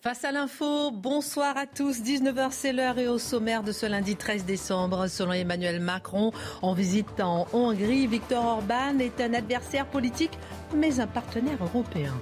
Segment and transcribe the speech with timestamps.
[0.00, 2.00] Face à l'info, bonsoir à tous.
[2.00, 5.08] 19h, c'est l'heure et au sommaire de ce lundi 13 décembre.
[5.08, 6.30] Selon Emmanuel Macron,
[6.62, 10.38] en visite en Hongrie, Viktor Orban est un adversaire politique,
[10.72, 12.14] mais un partenaire européen.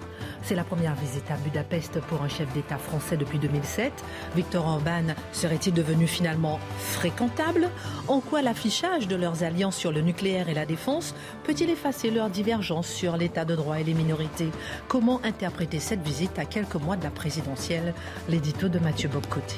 [0.46, 3.92] C'est la première visite à Budapest pour un chef d'État français depuis 2007.
[4.36, 7.68] Victor Orban serait-il devenu finalement fréquentable?
[8.06, 12.30] En quoi l'affichage de leurs alliances sur le nucléaire et la défense peut-il effacer leurs
[12.30, 14.52] divergences sur l'état de droit et les minorités?
[14.86, 17.92] Comment interpréter cette visite à quelques mois de la présidentielle?
[18.28, 19.56] L'édito de Mathieu Bobcoté.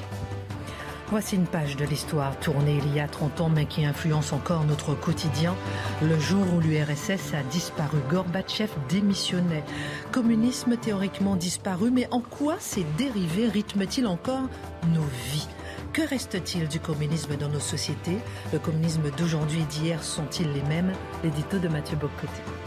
[1.11, 4.63] Voici une page de l'histoire tournée il y a 30 ans mais qui influence encore
[4.63, 5.55] notre quotidien.
[6.03, 9.63] Le jour où l'URSS a disparu, Gorbatchev démissionnait.
[10.11, 14.47] Communisme théoriquement disparu, mais en quoi ces dérivés rythment-ils encore
[14.93, 15.47] nos vies?
[15.93, 18.19] Que reste-t-il du communisme dans nos sociétés?
[18.53, 20.93] Le communisme d'aujourd'hui et d'hier sont-ils les mêmes?
[21.23, 22.58] L'édito de Mathieu Bocoté.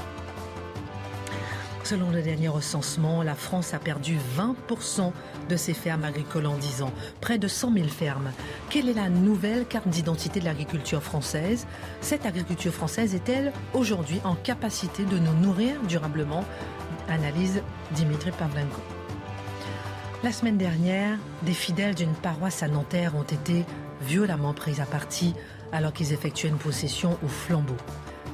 [1.84, 5.12] Selon le dernier recensement, la France a perdu 20%
[5.48, 8.30] de ses fermes agricoles en 10 ans, près de 100 000 fermes.
[8.70, 11.66] Quelle est la nouvelle carte d'identité de l'agriculture française?
[12.00, 16.44] Cette agriculture française est-elle aujourd'hui en capacité de nous nourrir durablement?
[17.08, 18.80] Analyse Dimitri Pavlenko.
[20.22, 23.64] La semaine dernière, des fidèles d'une paroisse à Nanterre ont été
[24.02, 25.34] violemment pris à partie
[25.72, 27.77] alors qu'ils effectuaient une possession au flambeau.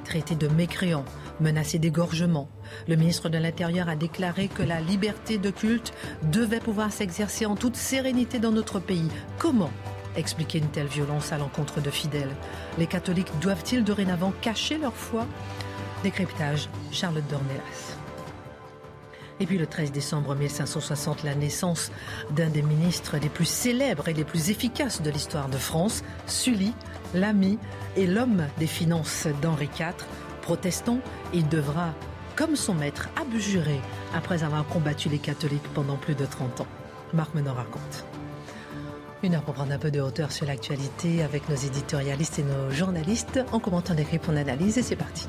[0.08, 1.04] Traités de mécréants,
[1.38, 2.48] menacés d'égorgement,
[2.88, 5.92] le ministre de l'Intérieur a déclaré que la liberté de culte
[6.22, 9.10] devait pouvoir s'exercer en toute sérénité dans notre pays.
[9.36, 9.70] Comment
[10.16, 12.34] expliquer une telle violence à l'encontre de fidèles?
[12.78, 15.26] Les catholiques doivent-ils dorénavant cacher leur foi?
[16.02, 17.97] Décryptage, Charlotte Dornelas.
[19.40, 21.92] Et puis le 13 décembre 1560, la naissance
[22.32, 26.72] d'un des ministres les plus célèbres et les plus efficaces de l'histoire de France, Sully,
[27.14, 27.58] l'ami
[27.96, 29.94] et l'homme des finances d'Henri IV.
[30.42, 30.98] Protestant,
[31.32, 31.94] il devra
[32.36, 33.80] comme son maître, abjuré
[34.14, 36.66] après avoir combattu les catholiques pendant plus de 30 ans.
[37.12, 38.04] Marc Menon raconte.
[39.24, 42.70] Une heure pour prendre un peu de hauteur sur l'actualité avec nos éditorialistes et nos
[42.70, 45.26] journalistes en commentant des clips en analyse et c'est parti.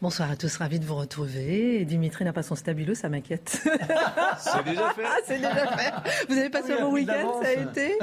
[0.00, 1.84] Bonsoir à tous, ravi de vous retrouver.
[1.84, 3.60] Dimitri n'a pas son stabilo, ça m'inquiète.
[4.38, 5.02] C'est déjà fait.
[5.04, 5.92] Ah, c'est déjà fait.
[6.28, 7.98] Vous avez passé un bon week-end, ça a été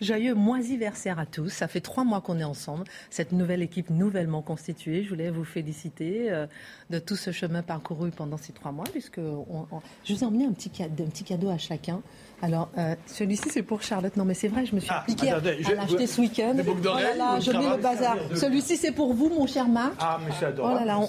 [0.00, 1.50] Joyeux moisiversaire à tous.
[1.50, 2.84] Ça fait trois mois qu'on est ensemble.
[3.10, 5.04] Cette nouvelle équipe nouvellement constituée.
[5.04, 6.46] Je voulais vous féliciter euh,
[6.88, 10.52] de tout ce chemin parcouru pendant ces trois mois, puisque je vous ai emmené un
[10.52, 12.00] petit, cadeau, un petit cadeau à chacun.
[12.42, 14.16] Alors, euh, celui-ci, c'est pour Charlotte.
[14.16, 16.54] Non, mais c'est vrai, je me suis ah, appliquée à, l'acheter ce week-end.
[16.58, 18.16] Oh je mets le bazar.
[18.34, 19.94] Celui-ci, c'est pour vous, mon cher Marc.
[19.98, 20.76] Ah, mais c'est adorable.
[20.76, 21.00] Oh là là,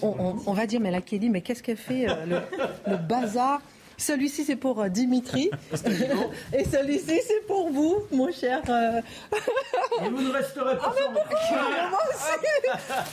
[0.46, 2.40] on, va dire, mais la Kelly, mais qu'est-ce qu'elle fait, euh,
[2.88, 3.62] le bazar?
[3.98, 5.50] Celui-ci, c'est pour euh, Dimitri.
[6.54, 8.62] Et celui-ci, c'est pour vous, mon cher.
[8.68, 9.02] Euh...
[10.06, 10.96] Et vous ne resterez pas ah,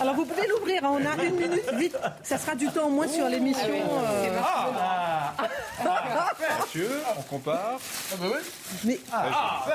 [0.01, 0.85] Alors, vous pouvez l'ouvrir.
[0.85, 0.91] Hein.
[0.93, 1.73] On a une minute.
[1.75, 1.97] Vite.
[2.23, 3.63] Ça sera du temps au moins sur l'émission.
[3.65, 4.41] Ah, euh...
[4.45, 5.35] ah,
[7.19, 7.79] on compare.
[7.79, 8.41] Ah, bah oui.
[8.85, 9.01] Mais.
[9.13, 9.67] Ah,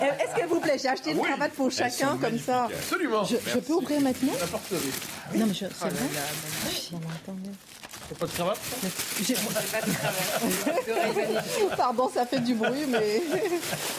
[0.00, 0.76] Est-ce qu'elle vous plaît?
[0.80, 2.64] J'ai acheté une cravate pour chacun, comme ça.
[2.64, 3.24] Absolument.
[3.24, 4.32] Je, je peux ouvrir maintenant?
[5.34, 7.00] Non, mais je, c'est bon.
[7.22, 7.50] Attendez.
[8.08, 8.58] T'as pas de cravate?
[9.22, 9.66] J'ai pas de
[11.14, 11.76] cravate.
[11.76, 13.22] Pardon, ça fait du bruit, mais.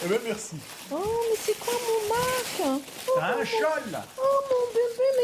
[0.04, 0.56] Eh ben merci.
[0.92, 2.14] Oh, mais c'est quoi mon
[2.64, 2.80] oh,
[3.16, 4.22] T'as un chol Oh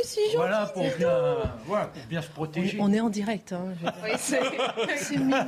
[0.03, 1.37] si gentil Voilà pour bien,
[1.67, 2.79] voilà, pour bien se protéger.
[2.81, 3.75] On, est en direct, hein.
[4.03, 5.47] Oui, c'est mignon.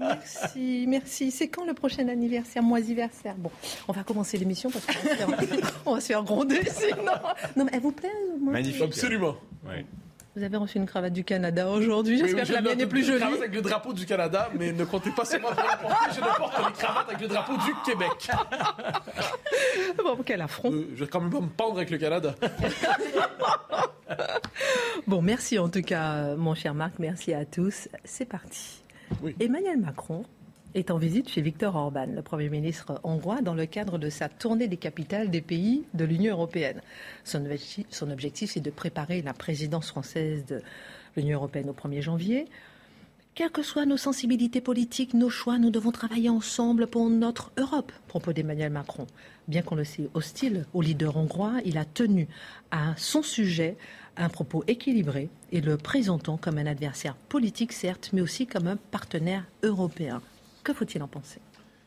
[0.00, 1.30] Merci, merci.
[1.30, 3.50] C'est quand le prochain anniversaire, moisiversaire Bon,
[3.88, 7.12] on va commencer l'émission parce qu'on va se faire gronder sinon.
[7.56, 8.82] Non, mais elle vous plaît Magnifique.
[8.82, 9.36] Absolument.
[9.64, 9.84] Oui.
[10.36, 12.18] Vous avez reçu une cravate du Canada aujourd'hui.
[12.18, 13.14] J'espère que la mienne est plus jolie.
[13.14, 15.76] Une cravate avec le drapeau du Canada, mais ne comptez pas sur moi pour la
[15.78, 16.14] porter.
[16.14, 18.30] Je ne porte les cravates avec le drapeau du Québec.
[19.96, 20.70] bon, quel affront.
[20.70, 22.34] Euh, je vais quand même pas me pendre avec le Canada.
[25.06, 26.98] bon, merci en tout cas, mon cher Marc.
[26.98, 27.88] Merci à tous.
[28.04, 28.82] C'est parti.
[29.40, 30.26] Emmanuel Macron
[30.76, 34.28] est en visite chez Viktor Orban, le Premier ministre hongrois, dans le cadre de sa
[34.28, 36.82] tournée des capitales des pays de l'Union européenne.
[37.24, 40.60] Son objectif, son objectif, c'est de préparer la présidence française de
[41.16, 42.46] l'Union européenne au 1er janvier.
[43.34, 47.92] Quelles que soient nos sensibilités politiques, nos choix, nous devons travailler ensemble pour notre Europe,
[48.06, 49.06] propos d'Emmanuel Macron.
[49.48, 52.28] Bien qu'on le sait hostile au leader hongrois, il a tenu
[52.70, 53.76] à son sujet
[54.18, 58.76] un propos équilibré et le présentant comme un adversaire politique, certes, mais aussi comme un
[58.76, 60.20] partenaire européen.
[60.66, 61.38] Que faut-il en penser?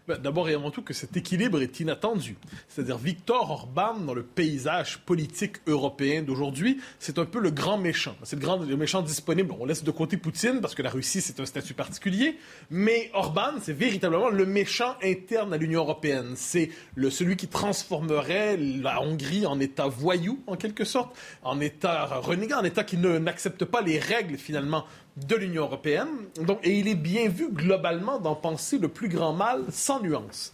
[0.07, 2.37] Ben, d'abord et avant tout que cet équilibre est inattendu.
[2.69, 8.15] C'est-à-dire Victor Orban, dans le paysage politique européen d'aujourd'hui, c'est un peu le grand méchant.
[8.23, 9.53] C'est le grand méchant disponible.
[9.59, 12.37] On laisse de côté Poutine parce que la Russie, c'est un statut particulier.
[12.69, 16.35] Mais Orban, c'est véritablement le méchant interne à l'Union européenne.
[16.35, 16.69] C'est
[17.09, 22.63] celui qui transformerait la Hongrie en État voyou, en quelque sorte, en État renégat, en
[22.63, 24.85] État qui n'accepte pas les règles, finalement,
[25.27, 26.07] de l'Union européenne.
[26.41, 30.51] Donc, et il est bien vu globalement d'en penser le plus grand mal sans nuance.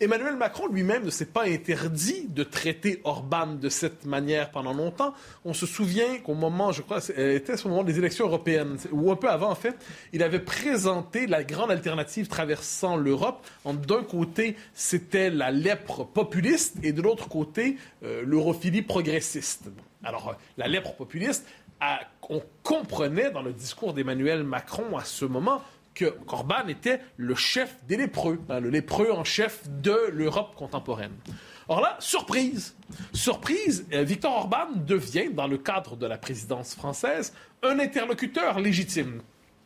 [0.00, 5.14] Emmanuel Macron lui-même ne s'est pas interdit de traiter Orban de cette manière pendant longtemps.
[5.44, 9.16] On se souvient qu'au moment, je crois, c'était au moment des élections européennes, ou un
[9.16, 9.76] peu avant en fait,
[10.12, 13.46] il avait présenté la grande alternative traversant l'Europe.
[13.64, 19.70] D'un côté, c'était la lèpre populiste et de l'autre côté, euh, l'europhilie progressiste.
[20.02, 21.46] Alors, euh, la lèpre populiste,
[22.28, 25.62] on comprenait dans le discours d'Emmanuel Macron à ce moment
[25.94, 31.12] que Corban était le chef des lépreux, hein, le lépreux en chef de l'Europe contemporaine.
[31.68, 32.74] Or là, surprise,
[33.12, 37.32] surprise, euh, Victor Orban devient, dans le cadre de la présidence française,
[37.62, 39.22] un interlocuteur légitime.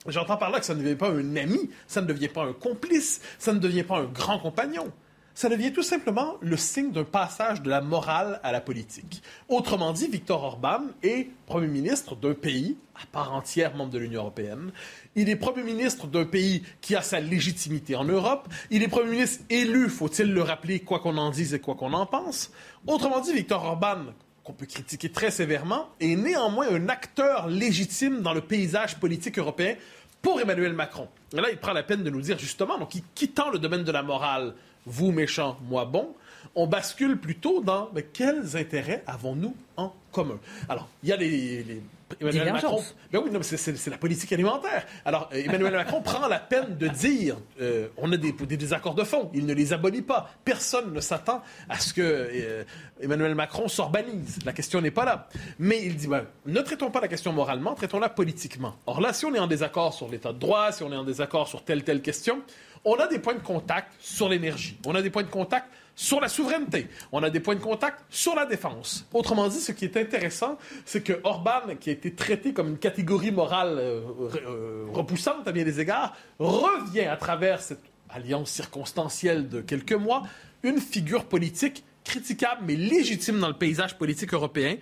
[0.07, 2.53] J'entends par là que ça ne devient pas un ami, ça ne devient pas un
[2.53, 4.93] complice, ça ne devient pas un grand compagnon
[5.39, 9.23] ça devient tout simplement le signe d'un passage de la morale à la politique.
[9.49, 14.23] Autrement dit, Viktor Orban est Premier ministre d'un pays à part entière membre de l'Union
[14.23, 14.73] européenne.
[15.15, 18.49] Il est Premier ministre d'un pays qui a sa légitimité en Europe.
[18.73, 21.93] Il est Premier ministre élu, faut-il le rappeler, quoi qu'on en dise et quoi qu'on
[21.93, 22.51] en pense.
[22.89, 24.07] Autrement dit, Viktor Orban,
[24.43, 29.77] qu'on peut critiquer très sévèrement, est néanmoins un acteur légitime dans le paysage politique européen
[30.21, 31.07] pour Emmanuel Macron.
[31.33, 33.93] Et là, il prend la peine de nous dire justement, donc, quittant le domaine de
[33.93, 34.55] la morale,
[34.89, 36.15] vous méchant, moi bon,
[36.55, 40.39] on bascule plutôt dans quels intérêts avons-nous en commun?
[40.69, 41.83] Alors, il y a les,
[42.21, 42.83] Emmanuel Macron.
[43.13, 44.87] Ben oui, c'est la politique alimentaire.
[45.05, 49.05] Alors, euh, Emmanuel Macron prend la peine de dire euh, on a des, désaccords de
[49.05, 49.31] fond.
[49.35, 50.31] Il ne les abolit pas.
[50.45, 52.65] Personne ne s'attend à ce que euh,
[53.01, 54.39] Emmanuel Macron s'urbanise.
[54.45, 55.29] La question n'est pas là.
[55.59, 58.77] Mais il dit ben, ne traitons pas la question moralement, traitons-la politiquement.
[58.87, 61.05] Or là, si on est en désaccord sur l'état de droit, si on est en
[61.05, 62.43] désaccord sur telle telle question,
[62.85, 64.79] on a des points de contact sur l'énergie.
[64.87, 65.67] On a des points de contact
[65.99, 66.87] sur la souveraineté.
[67.11, 69.05] On a des points de contact sur la défense.
[69.13, 72.79] Autrement dit, ce qui est intéressant, c'est que Orban, qui a été traité comme une
[72.79, 74.03] catégorie morale euh,
[74.47, 80.23] euh, repoussante à bien des égards, revient à travers cette alliance circonstancielle de quelques mois,
[80.63, 84.77] une figure politique critiquable mais légitime dans le paysage politique européen.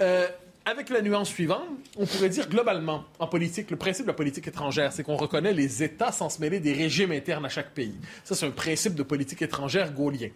[0.00, 0.28] Euh,
[0.64, 1.64] avec la nuance suivante,
[1.96, 5.52] on pourrait dire globalement, en politique, le principe de la politique étrangère, c'est qu'on reconnaît
[5.52, 7.96] les États sans se mêler des régimes internes à chaque pays.
[8.24, 10.28] Ça, c'est un principe de politique étrangère gaulien.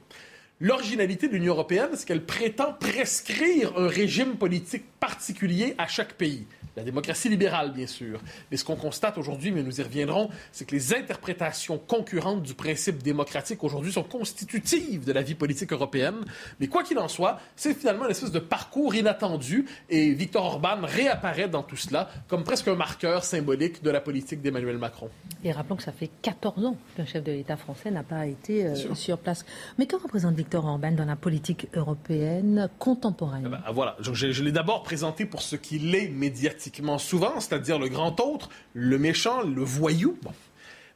[0.60, 6.46] L'originalité de l'Union européenne, c'est qu'elle prétend prescrire un régime politique particulier à chaque pays.
[6.76, 8.20] La démocratie libérale, bien sûr.
[8.50, 12.54] Mais ce qu'on constate aujourd'hui, mais nous y reviendrons, c'est que les interprétations concurrentes du
[12.54, 16.24] principe démocratique aujourd'hui sont constitutives de la vie politique européenne.
[16.58, 20.78] Mais quoi qu'il en soit, c'est finalement une espèce de parcours inattendu et Victor Orban
[20.82, 25.10] réapparaît dans tout cela comme presque un marqueur symbolique de la politique d'Emmanuel Macron.
[25.44, 28.66] Et rappelons que ça fait 14 ans qu'un chef de l'État français n'a pas été
[28.66, 29.44] euh, sur place.
[29.78, 34.82] Mais que représente Orban dans la politique européenne contemporaine eh ben, Voilà, je, l'ai d'abord
[34.82, 40.18] présenté pour ce qu'il est médiatique souvent, c'est-à-dire le grand autre, le méchant, le voyou.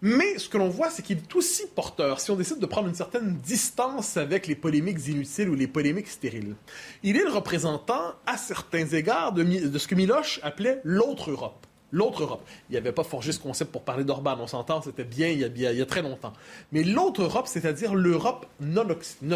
[0.01, 2.89] Mais ce que l'on voit, c'est qu'il est aussi porteur, si on décide de prendre
[2.89, 6.55] une certaine distance avec les polémiques inutiles ou les polémiques stériles.
[7.03, 11.67] Il est le représentant, à certains égards, de, de ce que Miloche appelait l'autre Europe
[11.91, 12.45] l'autre Europe.
[12.69, 15.41] Il n'y avait pas forgé ce concept pour parler d'Orban, on s'entend, c'était bien il
[15.41, 16.33] y, a, très longtemps.
[16.73, 18.89] Mais l'autre Europe, c'est-à-dire l'Europe non,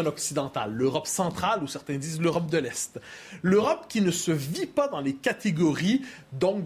[0.05, 2.99] occidentale, l'Europe centrale, ou certains disent l'Europe de l'Est.
[3.41, 6.63] L'Europe qui ne se vit pas dans les catégories, donc,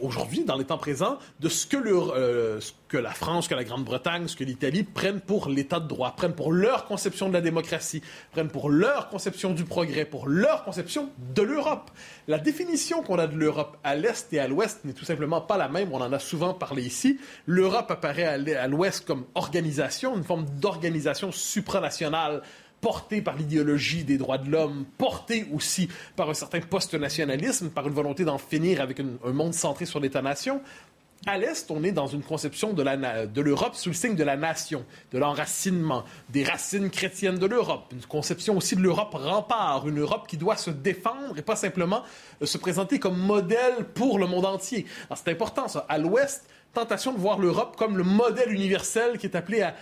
[0.00, 2.60] aujourd'hui, dans les temps présents, de ce que, le, euh,
[2.94, 6.36] que la France, que la Grande-Bretagne, ce que l'Italie prennent pour l'état de droit, prennent
[6.36, 11.10] pour leur conception de la démocratie, prennent pour leur conception du progrès, pour leur conception
[11.34, 11.90] de l'Europe.
[12.28, 15.56] La définition qu'on a de l'Europe à l'Est et à l'Ouest n'est tout simplement pas
[15.56, 15.88] la même.
[15.92, 17.18] On en a souvent parlé ici.
[17.46, 22.42] L'Europe apparaît à l'Ouest comme organisation, une forme d'organisation supranationale
[22.80, 27.94] portée par l'idéologie des droits de l'homme, portée aussi par un certain post-nationalisme, par une
[27.94, 30.60] volonté d'en finir avec un monde centré sur l'État-nation.
[31.26, 34.84] À l'Est, on est dans une conception de l'Europe sous le signe de la nation,
[35.10, 40.26] de l'enracinement, des racines chrétiennes de l'Europe, une conception aussi de l'Europe rempart, une Europe
[40.26, 42.02] qui doit se défendre et pas simplement
[42.42, 44.84] euh, se présenter comme modèle pour le monde entier.
[45.14, 45.86] C'est important ça.
[45.88, 49.74] À l'Ouest, tentation de voir l'Europe comme le modèle universel qui est appelé à,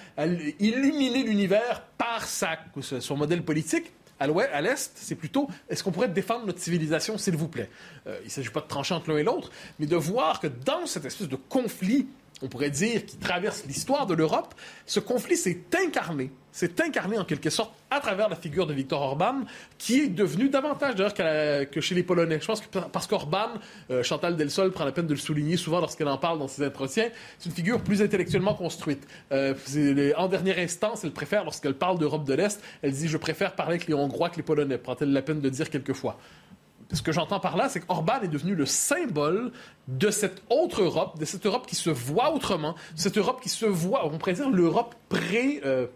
[0.61, 2.58] illuminer l'univers par sa,
[3.00, 3.92] son modèle politique.
[4.23, 7.71] À l'Est, c'est plutôt est-ce qu'on pourrait défendre notre civilisation, s'il vous plaît?
[8.07, 10.47] Euh, Il ne s'agit pas de trancher entre l'un et l'autre, mais de voir que
[10.47, 12.07] dans cette espèce de conflit
[12.43, 17.25] on pourrait dire, qui traverse l'histoire de l'Europe, ce conflit s'est incarné, s'est incarné en
[17.25, 19.40] quelque sorte à travers la figure de Viktor Orban,
[19.78, 22.38] qui est devenu davantage d'ailleurs que, chez les Polonais.
[22.40, 23.49] Je pense que parce qu'Orban,
[23.90, 26.66] euh, Chantal Delsol prend la peine de le souligner souvent lorsqu'elle en parle dans ses
[26.66, 29.06] entretiens, c'est une figure plus intellectuellement construite.
[29.32, 29.54] Euh,
[30.16, 33.76] en dernière instance, elle préfère, lorsqu'elle parle d'Europe de l'Est, elle dit «je préfère parler
[33.76, 36.18] avec les Hongrois que les Polonais», prend-elle la peine de dire quelquefois?
[36.92, 39.52] Ce que j'entends par là, c'est qu'Orban est devenu le symbole
[39.88, 43.64] de cette autre Europe, de cette Europe qui se voit autrement, cette Europe qui se
[43.64, 45.87] voit, on pourrait dire l'Europe pré, euh,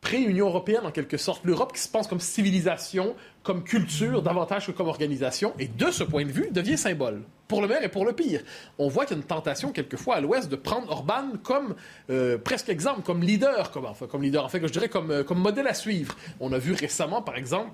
[0.00, 4.72] pré-Union européenne en quelque sorte, l'Europe qui se pense comme civilisation, comme culture, davantage que
[4.72, 8.04] comme organisation, et de ce point de vue, devient symbole, pour le meilleur et pour
[8.04, 8.42] le pire.
[8.78, 11.74] On voit qu'il y a une tentation quelquefois à l'Ouest de prendre Orban comme
[12.10, 15.24] euh, presque exemple, comme leader, comme, enfin comme leader, en fait, je dirais comme, euh,
[15.24, 16.14] comme modèle à suivre.
[16.40, 17.70] On a vu récemment, par exemple,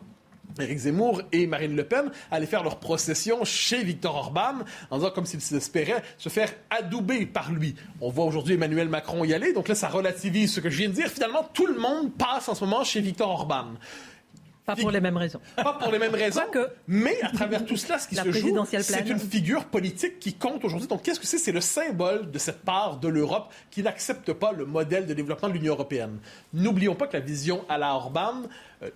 [0.58, 4.54] Éric Zemmour et Marine Le Pen allaient faire leur procession chez Victor Orban
[4.90, 7.74] en disant comme s'ils espéraient se faire adouber par lui.
[8.00, 10.88] On voit aujourd'hui Emmanuel Macron y aller, donc là ça relativise ce que je viens
[10.88, 11.08] de dire.
[11.08, 13.74] Finalement, tout le monde passe en ce moment chez Victor Orban.
[14.64, 15.40] Pas pour les mêmes raisons.
[15.56, 16.40] Pas pour les mêmes raisons.
[16.88, 20.64] Mais à travers tout cela, ce qui se joue, c'est une figure politique qui compte
[20.64, 20.88] aujourd'hui.
[20.88, 21.36] Donc, qu'est-ce que c'est?
[21.36, 25.48] C'est le symbole de cette part de l'Europe qui n'accepte pas le modèle de développement
[25.48, 26.18] de l'Union européenne.
[26.54, 28.44] N'oublions pas que la vision à la Orban,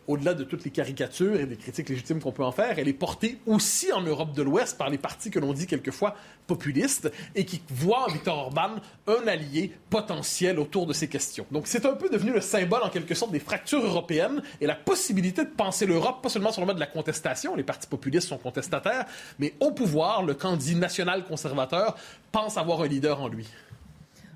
[0.07, 2.93] au-delà de toutes les caricatures et des critiques légitimes qu'on peut en faire, elle est
[2.93, 6.15] portée aussi en Europe de l'Ouest par les partis que l'on dit quelquefois
[6.47, 8.77] populistes et qui voient en Viktor Orban
[9.07, 11.47] un allié potentiel autour de ces questions.
[11.51, 14.75] Donc c'est un peu devenu le symbole en quelque sorte des fractures européennes et la
[14.75, 18.29] possibilité de penser l'Europe pas seulement sur le mode de la contestation, les partis populistes
[18.29, 19.05] sont contestataires,
[19.39, 21.97] mais au pouvoir, le candidat national conservateur
[22.33, 23.47] pense avoir un leader en lui.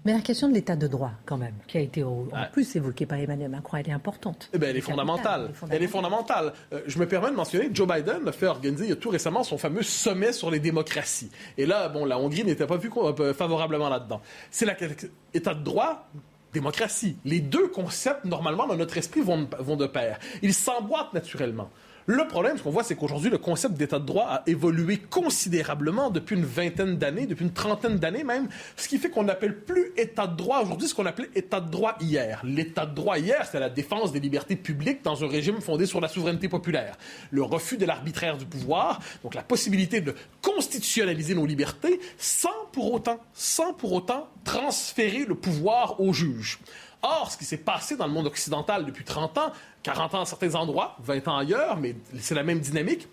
[0.05, 3.07] Mais la question de l'état de droit, quand même, qui a été en plus évoquée
[3.07, 4.51] par Emmanuel Macron, elle est importante.
[4.53, 5.53] Eh bien, elle, est fondamentale.
[5.71, 6.53] Elle est fondamentale.
[6.73, 9.59] Euh, je me permets de mentionner que Joe Biden a fait organiser tout récemment son
[9.59, 11.31] fameux sommet sur les démocraties.
[11.57, 14.21] Et là, bon, la Hongrie n'était pas vue euh, favorablement là-dedans.
[14.51, 16.09] C'est l'état de droit
[16.53, 17.17] démocratie.
[17.25, 20.19] Les deux concepts, normalement, dans notre esprit, vont, vont de pair.
[20.43, 21.71] Ils s'emboîtent naturellement.
[22.07, 26.11] Le problème, ce qu'on voit, c'est qu'aujourd'hui, le concept d'état de droit a évolué considérablement
[26.11, 29.93] depuis une vingtaine d'années, depuis une trentaine d'années même, ce qui fait qu'on n'appelle plus
[29.97, 32.41] état de droit aujourd'hui ce qu'on appelait état de droit hier.
[32.45, 36.01] L'état de droit hier, c'est la défense des libertés publiques dans un régime fondé sur
[36.01, 36.97] la souveraineté populaire.
[37.31, 42.93] Le refus de l'arbitraire du pouvoir, donc la possibilité de constitutionnaliser nos libertés sans pour
[42.93, 46.59] autant, sans pour autant transférer le pouvoir aux juges.
[47.03, 50.25] Or, ce qui s'est passé dans le monde occidental depuis 30 ans, 40 ans à
[50.25, 53.09] certains endroits, 20 ans ailleurs, mais c'est la même dynamique,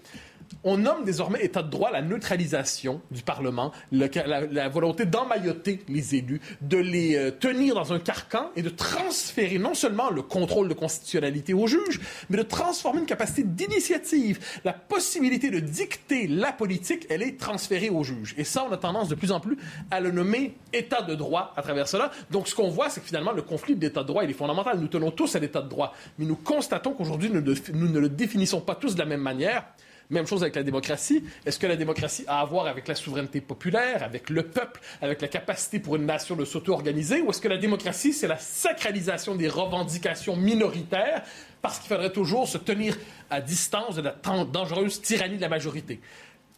[0.64, 6.42] on nomme désormais état de droit la neutralisation du Parlement, la, volonté d'emmailloter les élus,
[6.62, 10.74] de les euh, tenir dans un carcan et de transférer non seulement le contrôle de
[10.74, 14.40] constitutionnalité aux juges, mais de transformer une capacité d'initiative.
[14.64, 18.36] La possibilité de dicter la politique, elle est transférée aux juges.
[18.38, 19.58] Et ça, on a tendance de plus en plus
[19.92, 22.12] à le nommer état de droit à travers cela.
[22.32, 24.80] Donc, ce qu'on voit, c'est que finalement, le conflit d'état de droit, il est fondamental.
[24.80, 28.62] Nous tenons tous à l'état de droit, mais nous constatons qu'aujourd'hui, nous ne le définissons
[28.62, 29.66] pas tous de la même manière.
[30.10, 31.24] Même chose avec la démocratie.
[31.46, 35.22] Est-ce que la démocratie a à voir avec la souveraineté populaire, avec le peuple, avec
[35.22, 39.36] la capacité pour une nation de s'auto-organiser, ou est-ce que la démocratie, c'est la sacralisation
[39.36, 41.22] des revendications minoritaires
[41.62, 42.98] parce qu'il faudrait toujours se tenir
[43.30, 46.00] à distance de la dangereuse tyrannie de la majorité?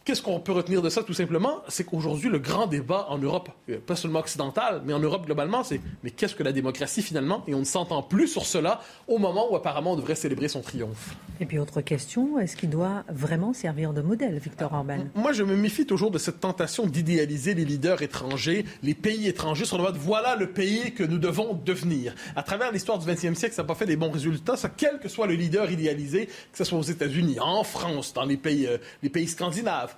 [0.04, 1.62] Qu'est-ce qu'on peut retenir de ça, tout simplement?
[1.68, 5.62] C'est qu'aujourd'hui, le grand débat en Europe, euh, pas seulement occidentale, mais en Europe globalement,
[5.62, 7.44] c'est mais qu'est-ce que la démocratie finalement?
[7.46, 10.60] Et on ne s'entend plus sur cela au moment où apparemment on devrait célébrer son
[10.60, 11.14] triomphe.
[11.38, 15.04] Et puis, autre question, est-ce qu'il doit vraiment servir de modèle, Victor Orban?
[15.14, 19.66] Moi, je me méfie toujours de cette tentation d'idéaliser les leaders étrangers, les pays étrangers
[19.66, 22.14] sur le mode voilà le pays que nous devons devenir.
[22.34, 24.98] À travers l'histoire du 20e siècle, ça n'a pas fait des bons résultats, ça, quel
[24.98, 28.66] que soit le leader idéalisé, que ce soit aux États-Unis, en France, dans les pays,
[28.66, 29.91] euh, les pays scandinaves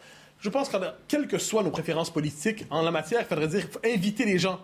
[0.45, 0.77] je pense que,
[1.09, 4.61] quelles que soient nos préférences politiques en la matière, il faudrait dire, inviter les gens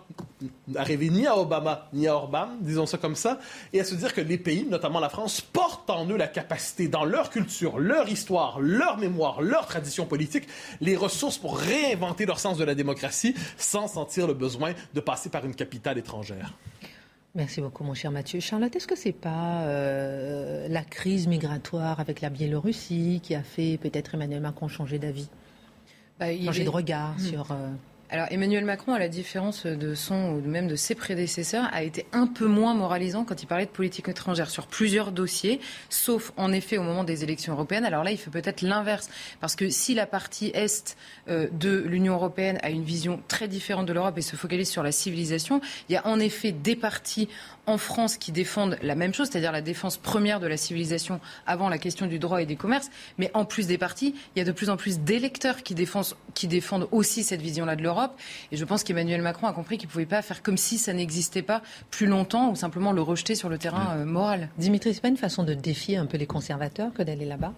[0.75, 3.39] à rêver ni à Obama ni à Orban, disons ça comme ça,
[3.73, 6.87] et à se dire que les pays, notamment la France, portent en eux la capacité,
[6.87, 10.47] dans leur culture, leur histoire, leur mémoire, leur tradition politique,
[10.81, 15.29] les ressources pour réinventer leur sens de la démocratie sans sentir le besoin de passer
[15.29, 16.53] par une capitale étrangère.
[17.33, 18.39] Merci beaucoup, mon cher Mathieu.
[18.39, 23.79] Charlotte, est-ce que c'est pas euh, la crise migratoire avec la Biélorussie qui a fait
[23.81, 25.29] peut-être Emmanuel Macron changer d'avis?
[26.21, 27.47] Bah, changer de regard sur.
[28.13, 32.05] Alors Emmanuel Macron, à la différence de son ou même de ses prédécesseurs, a été
[32.11, 36.51] un peu moins moralisant quand il parlait de politique étrangère sur plusieurs dossiers, sauf en
[36.51, 37.85] effet au moment des élections européennes.
[37.85, 40.97] Alors là, il fait peut-être l'inverse, parce que si la partie est
[41.29, 44.83] euh, de l'Union européenne a une vision très différente de l'Europe et se focalise sur
[44.83, 47.29] la civilisation, il y a en effet des partis
[47.65, 51.69] en France qui défendent la même chose, c'est-à-dire la défense première de la civilisation avant
[51.69, 52.89] la question du droit et des commerces.
[53.17, 56.13] Mais en plus des partis, il y a de plus en plus d'électeurs qui défendent,
[56.33, 58.00] qui défendent aussi cette vision-là de l'Europe.
[58.51, 60.93] Et je pense qu'Emmanuel Macron a compris qu'il ne pouvait pas faire comme si ça
[60.93, 64.49] n'existait pas plus longtemps ou simplement le rejeter sur le terrain euh, moral.
[64.57, 67.53] Dimitri, c'est pas une façon de défier un peu les conservateurs que d'aller là-bas?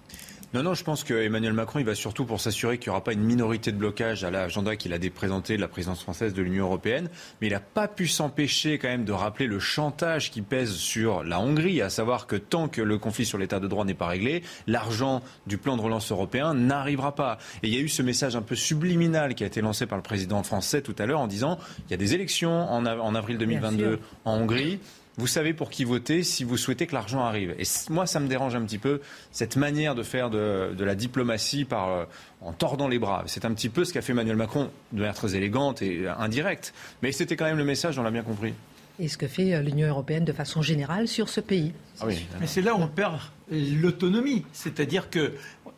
[0.53, 3.13] Non, non, je pense qu'Emmanuel Macron, il va surtout pour s'assurer qu'il n'y aura pas
[3.13, 6.65] une minorité de blocage à l'agenda qu'il a déprésenté de la présidence française de l'Union
[6.65, 7.09] européenne.
[7.41, 11.23] Mais il n'a pas pu s'empêcher quand même de rappeler le chantage qui pèse sur
[11.23, 14.05] la Hongrie, à savoir que tant que le conflit sur l'état de droit n'est pas
[14.05, 17.39] réglé, l'argent du plan de relance européen n'arrivera pas.
[17.63, 19.97] Et il y a eu ce message un peu subliminal qui a été lancé par
[19.97, 21.57] le président français tout à l'heure en disant
[21.87, 24.79] il y a des élections en, en avril 2022 en Hongrie
[25.17, 27.55] vous savez pour qui voter si vous souhaitez que l'argent arrive.
[27.59, 29.01] Et moi, ça me dérange un petit peu,
[29.31, 32.05] cette manière de faire de, la diplomatie par, euh,
[32.41, 33.23] en tordant les bras.
[33.27, 36.73] C'est un petit peu ce qu'a fait Emmanuel Macron de manière très élégante et indirecte.
[37.01, 38.53] Mais c'était quand même le message, on l'a bien compris.
[38.99, 41.73] Et ce que fait euh, l'Union européenne de façon générale sur ce pays.
[41.99, 42.05] Ah
[42.39, 43.19] Mais c'est là où on perd
[43.51, 44.45] l'autonomie.
[44.53, 45.33] C'est-à-dire que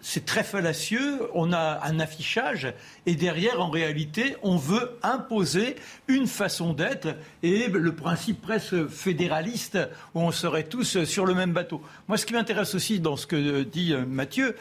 [0.07, 2.71] c'est très fallacieux, on a un affichage
[3.07, 7.07] et derrière, en réalité, on veut imposer une façon d'être
[7.41, 9.79] et le principe presque fédéraliste
[10.13, 11.81] où on serait tous sur le même bateau.
[12.07, 14.55] Moi, ce qui m'intéresse aussi dans ce que dit Mathieu,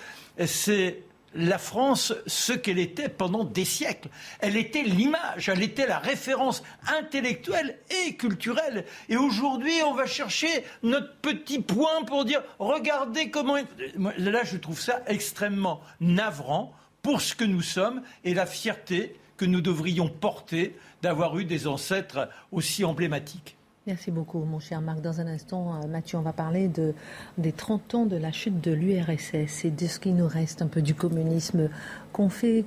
[0.47, 1.03] c'est
[1.35, 4.09] la France ce qu'elle était pendant des siècles.
[4.41, 8.85] Elle était l'image, elle était la référence intellectuelle et culturelle.
[9.09, 13.57] Et aujourd'hui, on va chercher notre petit point pour dire regardez comment.
[13.97, 16.73] Là, je trouve ça extrêmement navrant
[17.03, 21.67] pour ce que nous sommes et la fierté que nous devrions porter d'avoir eu des
[21.67, 23.54] ancêtres aussi emblématiques.
[23.87, 25.03] Merci beaucoup, mon cher Marc.
[25.03, 26.95] Dans un instant, euh, Mathieu, on va parler de,
[27.37, 30.69] des 30 ans de la chute de l'URSS et de ce qui nous reste un
[30.69, 31.69] peu du communisme
[32.11, 32.65] qu'on fait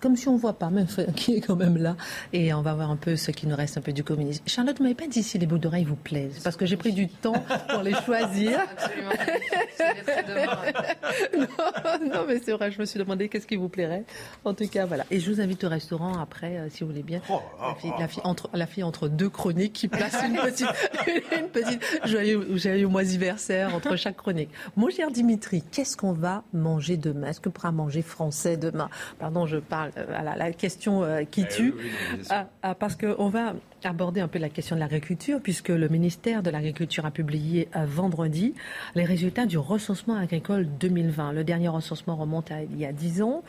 [0.00, 0.84] comme si on ne voit pas, mais
[1.16, 1.96] qui est quand même là.
[2.32, 4.42] Et on va voir un peu ce qui nous reste un peu du communisme.
[4.46, 6.92] Charlotte, vous m'avez pas dit si les boucles d'oreilles vous plaisent, parce que j'ai pris
[6.92, 8.60] du temps pour les choisir.
[8.70, 9.10] Absolument.
[11.36, 14.04] non, non, mais c'est vrai, je me suis demandé qu'est-ce qui vous plairait.
[14.44, 15.04] En tout cas, voilà.
[15.10, 17.20] Et je vous invite au restaurant après, euh, si vous voulez bien.
[17.28, 20.68] Oh, la, fille, la, fille, entre, la fille entre deux chroniques qui place une petite,
[21.38, 24.50] une petite joyeux, joyeux moisiversaire entre chaque chronique.
[24.76, 27.28] Mon cher Dimitri, qu'est-ce qu'on va manger demain?
[27.28, 28.88] Est-ce que pourra manger français demain?
[29.18, 31.74] Pardon, je parle euh, la question euh, qui eh tue.
[32.28, 36.42] Ah, ah, parce qu'on va aborder un peu la question de l'agriculture, puisque le ministère
[36.42, 38.54] de l'Agriculture a publié euh, vendredi
[38.94, 41.32] les résultats du recensement agricole 2020.
[41.32, 43.42] Le dernier recensement remonte à il y a 10 ans,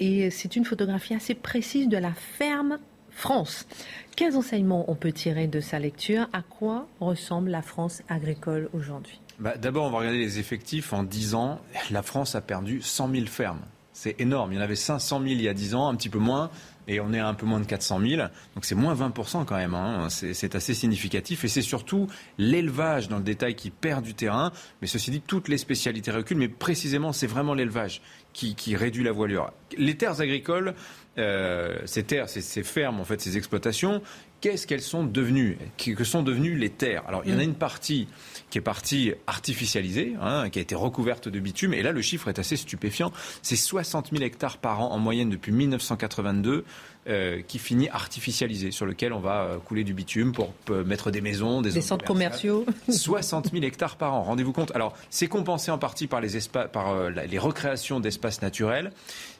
[0.00, 2.78] et c'est une photographie assez précise de la ferme
[3.10, 3.66] France.
[4.14, 6.28] Quels enseignements on peut tirer de sa lecture?
[6.32, 9.20] À quoi ressemble la France agricole aujourd'hui?
[9.38, 10.92] Bah, D'abord, on va regarder les effectifs.
[10.92, 13.60] En 10 ans, la France a perdu 100 000 fermes.
[13.98, 14.52] C'est énorme.
[14.52, 16.50] Il y en avait 500 000 il y a 10 ans, un petit peu moins,
[16.86, 18.22] et on est à un peu moins de 400 000.
[18.54, 19.72] Donc c'est moins 20% quand même.
[19.72, 20.08] Hein.
[20.10, 21.46] C'est assez significatif.
[21.46, 22.06] Et c'est surtout
[22.36, 24.52] l'élevage dans le détail qui perd du terrain.
[24.82, 26.36] Mais ceci dit, toutes les spécialités reculent.
[26.36, 28.02] Mais précisément, c'est vraiment l'élevage
[28.34, 29.50] qui, qui, réduit la voilure.
[29.78, 30.74] Les terres agricoles,
[31.16, 34.02] euh, ces terres, ces, ces, fermes, en fait, ces exploitations,
[34.40, 37.50] qu'est-ce qu'elles sont devenues Que sont devenues les terres Alors il y en a mm.
[37.50, 38.08] une partie
[38.50, 41.74] qui est partie artificialisée, hein, qui a été recouverte de bitume.
[41.74, 43.12] Et là, le chiffre est assez stupéfiant.
[43.42, 46.64] C'est 60 000 hectares par an en moyenne depuis 1982.
[47.08, 51.12] Euh, qui finit artificialisé, sur lequel on va euh, couler du bitume pour euh, mettre
[51.12, 52.66] des maisons, des, des centres commerciaux.
[52.88, 54.74] 60 000 hectares par an, rendez-vous compte.
[54.74, 56.30] Alors, c'est compensé en partie par les,
[56.72, 58.90] par, les recréations d'espaces naturels,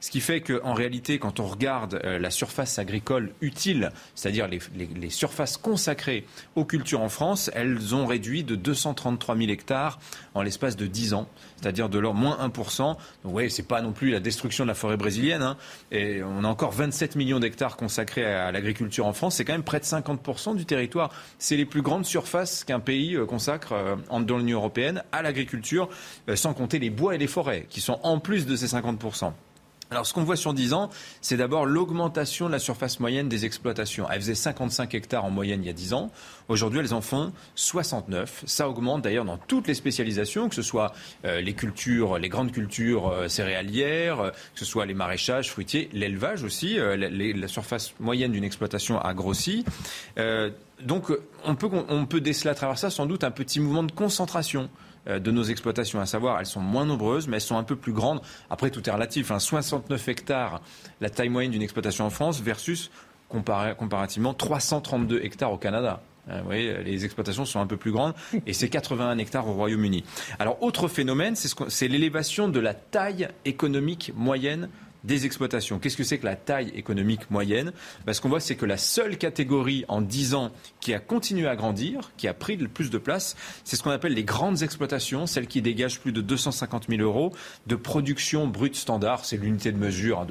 [0.07, 4.87] ce qui fait qu'en réalité, quand on regarde la surface agricole utile, c'est-à-dire les, les,
[4.87, 9.99] les, surfaces consacrées aux cultures en France, elles ont réduit de 233 000 hectares
[10.35, 11.29] en l'espace de 10 ans,
[11.61, 12.79] c'est-à-dire de leur moins 1%.
[12.79, 15.43] Donc, vous c'est pas non plus la destruction de la forêt brésilienne.
[15.43, 15.57] Hein.
[15.91, 19.65] Et on a encore 27 millions d'hectares consacrés à l'agriculture en France, c'est quand même
[19.65, 21.11] près de 50% du territoire.
[21.39, 25.89] C'est les plus grandes surfaces qu'un pays euh, consacre euh, dans l'Union européenne à l'agriculture,
[26.29, 29.33] euh, sans compter les bois et les forêts, qui sont en plus de ces 50%.
[29.91, 33.45] Alors, ce qu'on voit sur 10 ans, c'est d'abord l'augmentation de la surface moyenne des
[33.45, 34.09] exploitations.
[34.11, 36.11] Elle faisait 55 hectares en moyenne il y a 10 ans.
[36.49, 38.43] Aujourd'hui, elles en font 69.
[38.47, 40.93] Ça augmente d'ailleurs dans toutes les spécialisations, que ce soit
[41.25, 45.89] euh, les cultures, les grandes cultures euh, céréalières, euh, que ce soit les maraîchages, fruitiers,
[45.93, 46.77] l'élevage aussi.
[46.77, 49.65] La, surface moyenne d'une exploitation a grossi.
[50.83, 51.13] donc,
[51.45, 54.69] on peut, on peut déceler à travers ça sans doute un petit mouvement de concentration
[55.07, 57.93] de nos exploitations, à savoir elles sont moins nombreuses, mais elles sont un peu plus
[57.93, 58.21] grandes.
[58.51, 59.33] Après, tout est relatif.
[59.37, 60.11] 69 hein.
[60.11, 60.61] hectares,
[61.01, 62.91] la taille moyenne d'une exploitation en France, versus
[63.29, 66.01] comparativement 332 hectares au Canada.
[66.29, 68.15] Euh, vous voyez, les exploitations sont un peu plus grandes
[68.47, 70.05] et c'est 81 hectares au Royaume-Uni.
[70.39, 74.69] Alors, autre phénomène, c'est l'élévation de la taille économique moyenne
[75.07, 75.79] des exploitations.
[75.79, 77.73] Qu'est-ce que c'est que la taille économique moyenne?
[78.05, 81.49] Ben, Ce qu'on voit, c'est que la seule catégorie en 10 ans qui a continué
[81.49, 84.63] à grandir, qui a pris le plus de place, c'est ce qu'on appelle les grandes
[84.63, 87.33] exploitations, celles qui dégagent plus de 250 000 euros
[87.67, 89.25] de production brute standard.
[89.25, 90.27] C'est l'unité de mesure hein,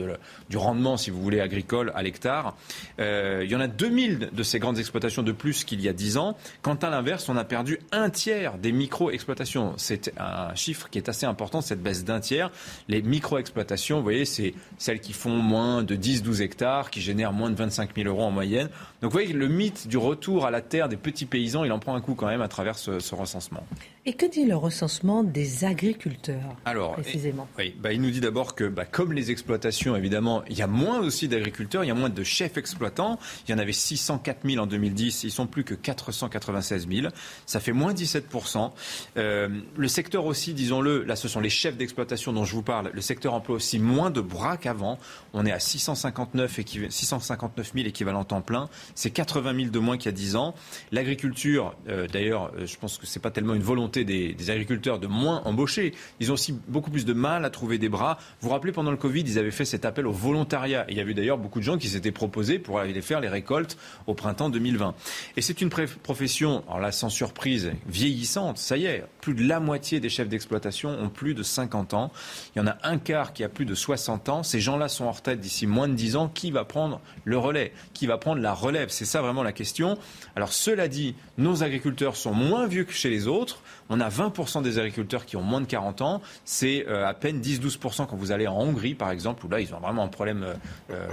[0.50, 2.56] du rendement, si vous voulez, agricole à l'hectare.
[3.00, 5.94] Euh, il y en a 2000 de ces grandes exploitations de plus qu'il y a
[5.94, 6.38] 10 ans.
[6.62, 9.74] Quant à l'inverse, on a perdu un tiers des micro-exploitations.
[9.78, 12.52] C'est un chiffre qui est assez important, cette baisse d'un tiers.
[12.88, 17.50] Les micro-exploitations, vous voyez, c'est celles qui font moins de 10-12 hectares, qui génèrent moins
[17.50, 18.70] de 25 000 euros en moyenne.
[19.02, 21.80] Donc vous voyez, le mythe du retour à la terre des petits paysans, il en
[21.80, 23.66] prend un coup quand même à travers ce, recensement.
[24.06, 27.48] Et que dit le recensement des agriculteurs Alors, précisément?
[27.58, 30.68] Oui, bah, il nous dit d'abord que bah, comme les exploitations, évidemment, il y a
[30.68, 33.20] moins aussi d'agriculteurs, il y a moins de chefs exploitants.
[33.48, 37.08] Il y en avait 604 000 en 2010, ils sont plus que 496 000.
[37.46, 38.72] Ça fait moins 17%
[39.18, 42.92] euh, Le secteur aussi, disons-le, là ce sont les chefs d'exploitation dont je vous parle,
[42.94, 44.98] le secteur emploie aussi moins de bras qu'avant.
[45.34, 48.70] On est à 659, 659 000 équivalents temps plein.
[48.96, 50.56] C'est 80 000 de moins qu'il y a 10 ans.
[50.92, 55.00] L'agriculture, euh, d'ailleurs, euh, je pense que ce n'est pas tellement une volonté des, agriculteurs
[55.00, 55.94] de moins embaucher.
[56.20, 58.18] Ils ont aussi beaucoup plus de mal à trouver des bras.
[58.40, 60.86] Vous vous rappelez, pendant le Covid, ils avaient fait cet appel au volontariat.
[60.90, 63.78] il y avait d'ailleurs beaucoup de gens qui s'étaient proposés pour aller faire les récoltes
[64.08, 64.94] au printemps 2020.
[65.38, 68.58] Et c'est une profession, alors là, sans surprise, vieillissante.
[68.58, 72.12] Ça y est, plus de la moitié des chefs d'exploitation ont plus de 50 ans.
[72.56, 74.35] Il y en a un quart qui a plus de 60 ans.
[74.44, 76.30] Ces gens-là sont en retraite d'ici moins de 10 ans.
[76.30, 78.90] Qui va prendre le relais Qui va prendre la relève?
[78.90, 79.98] C'est ça vraiment la question.
[80.36, 83.60] Alors cela dit, nos agriculteurs sont moins vieux que chez les autres.
[83.90, 86.22] On a 20% des agriculteurs qui ont moins de 40 ans.
[86.44, 89.74] C'est euh, à peine 10-12% quand vous allez en Hongrie, par exemple, où là, ils
[89.74, 90.56] ont vraiment un problème euh,
[90.92, 91.08] euh,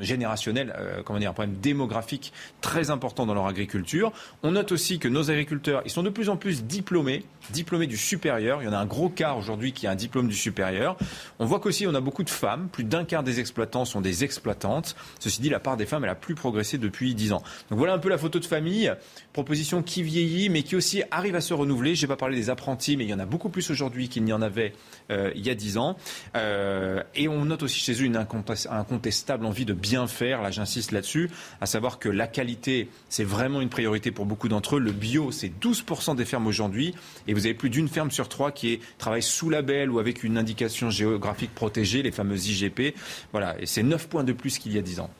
[0.00, 4.12] générationnel, comment dire, un problème démographique très important dans leur agriculture.
[4.42, 7.96] On note aussi que nos agriculteurs, ils sont de plus en plus diplômés, diplômés du
[7.96, 8.62] supérieur.
[8.62, 10.96] Il y en a un gros quart aujourd'hui qui a un diplôme du supérieur.
[11.38, 12.68] On voit qu'aussi, on a beaucoup de femmes.
[12.70, 14.96] Plus d'un quart des exploitants sont des exploitantes.
[15.18, 17.42] Ceci dit, la part des femmes, elle a plus progressé depuis 10 ans.
[17.70, 18.92] Donc voilà un peu la photo de famille.
[19.32, 22.50] Proposition qui vieillit, mais qui aussi arrive à se renouveler je n'ai pas parlé des
[22.50, 24.72] apprentis, mais il y en a beaucoup plus aujourd'hui qu'il n'y en avait
[25.10, 25.96] euh, il y a dix ans.
[26.36, 30.42] Euh, et on note aussi chez eux une incontestable envie de bien faire.
[30.42, 34.76] Là, j'insiste là-dessus, à savoir que la qualité, c'est vraiment une priorité pour beaucoup d'entre
[34.76, 34.80] eux.
[34.80, 36.94] Le bio, c'est 12% des fermes aujourd'hui.
[37.26, 40.38] Et vous avez plus d'une ferme sur trois qui travaille sous label ou avec une
[40.38, 42.94] indication géographique protégée, fameuses IGP.
[43.32, 43.54] Voilà.
[43.60, 45.10] Et c'est 9 points de plus qu'il y a 10 ans.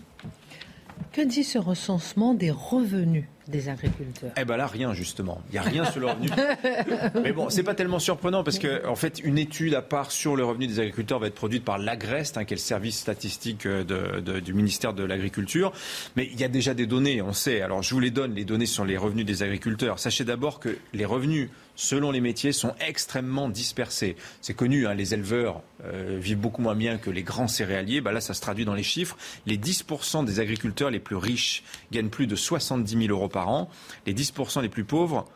[1.13, 4.33] Que dit ce recensement des revenus des agriculteurs?
[4.37, 5.41] Eh bien là, rien justement.
[5.49, 6.29] Il n'y a rien sur le revenu.
[7.23, 10.37] Mais bon, c'est pas tellement surprenant parce que, en fait, une étude à part sur
[10.37, 13.67] le revenu des agriculteurs va être produite par l'Agrest, hein, qui est le service statistique
[13.67, 15.73] euh, du ministère de l'Agriculture.
[16.17, 17.63] Mais il y a déjà des données, on sait.
[17.63, 19.99] Alors je vous les donne, les données sur les revenus des agriculteurs.
[19.99, 24.17] Sachez d'abord que les revenus selon les métiers, sont extrêmement dispersés.
[24.41, 28.01] C'est connu, hein, les éleveurs euh, vivent beaucoup moins bien que les grands céréaliers.
[28.01, 29.17] Bah là, ça se traduit dans les chiffres.
[29.47, 31.63] Les 10% des agriculteurs les plus riches
[31.93, 33.71] gagnent plus de 70 000 euros par an.
[34.07, 35.27] Les 10% les plus pauvres,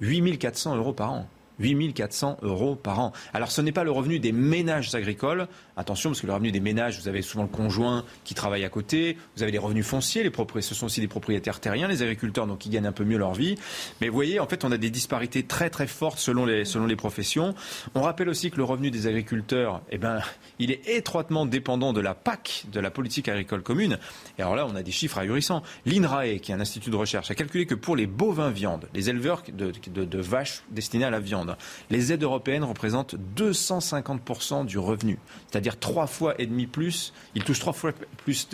[0.00, 1.28] 8 400 euros par an.
[1.58, 3.12] 8400 euros par an.
[3.32, 5.48] Alors ce n'est pas le revenu des ménages agricoles.
[5.76, 8.68] Attention, parce que le revenu des ménages, vous avez souvent le conjoint qui travaille à
[8.68, 12.46] côté, vous avez les revenus fonciers, les ce sont aussi des propriétaires terriens, les agriculteurs,
[12.46, 13.56] donc qui gagnent un peu mieux leur vie.
[14.00, 17.54] Mais vous voyez, en fait, on a des disparités très très fortes selon les, professions.
[17.94, 20.20] On rappelle aussi que le revenu des agriculteurs, eh ben,
[20.58, 23.98] il est étroitement dépendant de la PAC, de la politique agricole commune.
[24.38, 25.62] Et alors là, on a des chiffres ahurissants.
[25.86, 29.10] L'INRAE, qui est un institut de recherche, a calculé que pour les bovins viande, les
[29.10, 31.43] éleveurs de, de vaches destinées à la viande,
[31.90, 35.18] les aides européennes représentent 250% du revenu,
[35.50, 37.12] c'est-à-dire trois fois et demi plus.
[37.34, 38.48] Ils touchent trois fois plus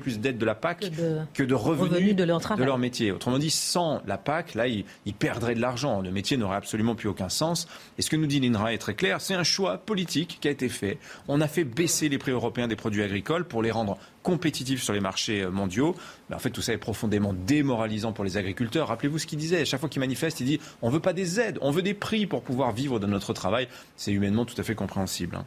[0.00, 0.90] plus d'aides de la PAC
[1.34, 3.12] que de, revenus, de, leur métier.
[3.12, 4.84] Autrement dit, sans la PAC, là, ils,
[5.18, 6.00] perdraient de l'argent.
[6.00, 7.68] Le métier n'aurait absolument plus aucun sens.
[7.98, 10.50] Et ce que nous dit l'INRA est très clair, c'est un choix politique qui a
[10.50, 10.98] été fait.
[11.28, 14.92] On a fait baisser les prix européens des produits agricoles pour les rendre compétitifs sur
[14.92, 15.94] les marchés euh, mondiaux.
[16.28, 18.88] Mais en fait, tout ça est profondément démoralisant pour les agriculteurs.
[18.88, 19.60] Rappelez-vous ce qu'il disait.
[19.60, 21.82] À chaque fois qu'il manifeste, il dit on ne veut pas des aides, on veut
[21.82, 23.68] des prix pour pouvoir vivre de notre travail.
[23.96, 25.36] C'est humainement tout à fait compréhensible.
[25.36, 25.44] Hein.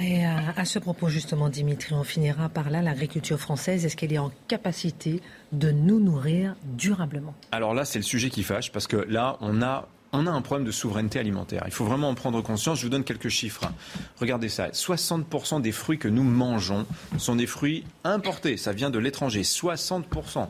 [0.00, 2.80] Et à, ce propos, justement, Dimitri, on finira par là.
[2.80, 5.20] L'agriculture française, est-ce qu'elle est en capacité
[5.52, 7.34] de nous nourrir durablement?
[7.52, 10.42] Alors là, c'est le sujet qui fâche parce que là, on a on a un
[10.42, 11.62] problème de souveraineté alimentaire.
[11.66, 12.78] Il faut vraiment en prendre conscience.
[12.78, 13.70] Je vous donne quelques chiffres.
[14.18, 14.68] Regardez ça.
[14.68, 16.86] 60% des fruits que nous mangeons
[17.18, 18.56] sont des fruits importés.
[18.56, 19.42] Ça vient de l'étranger.
[19.42, 20.48] 60%.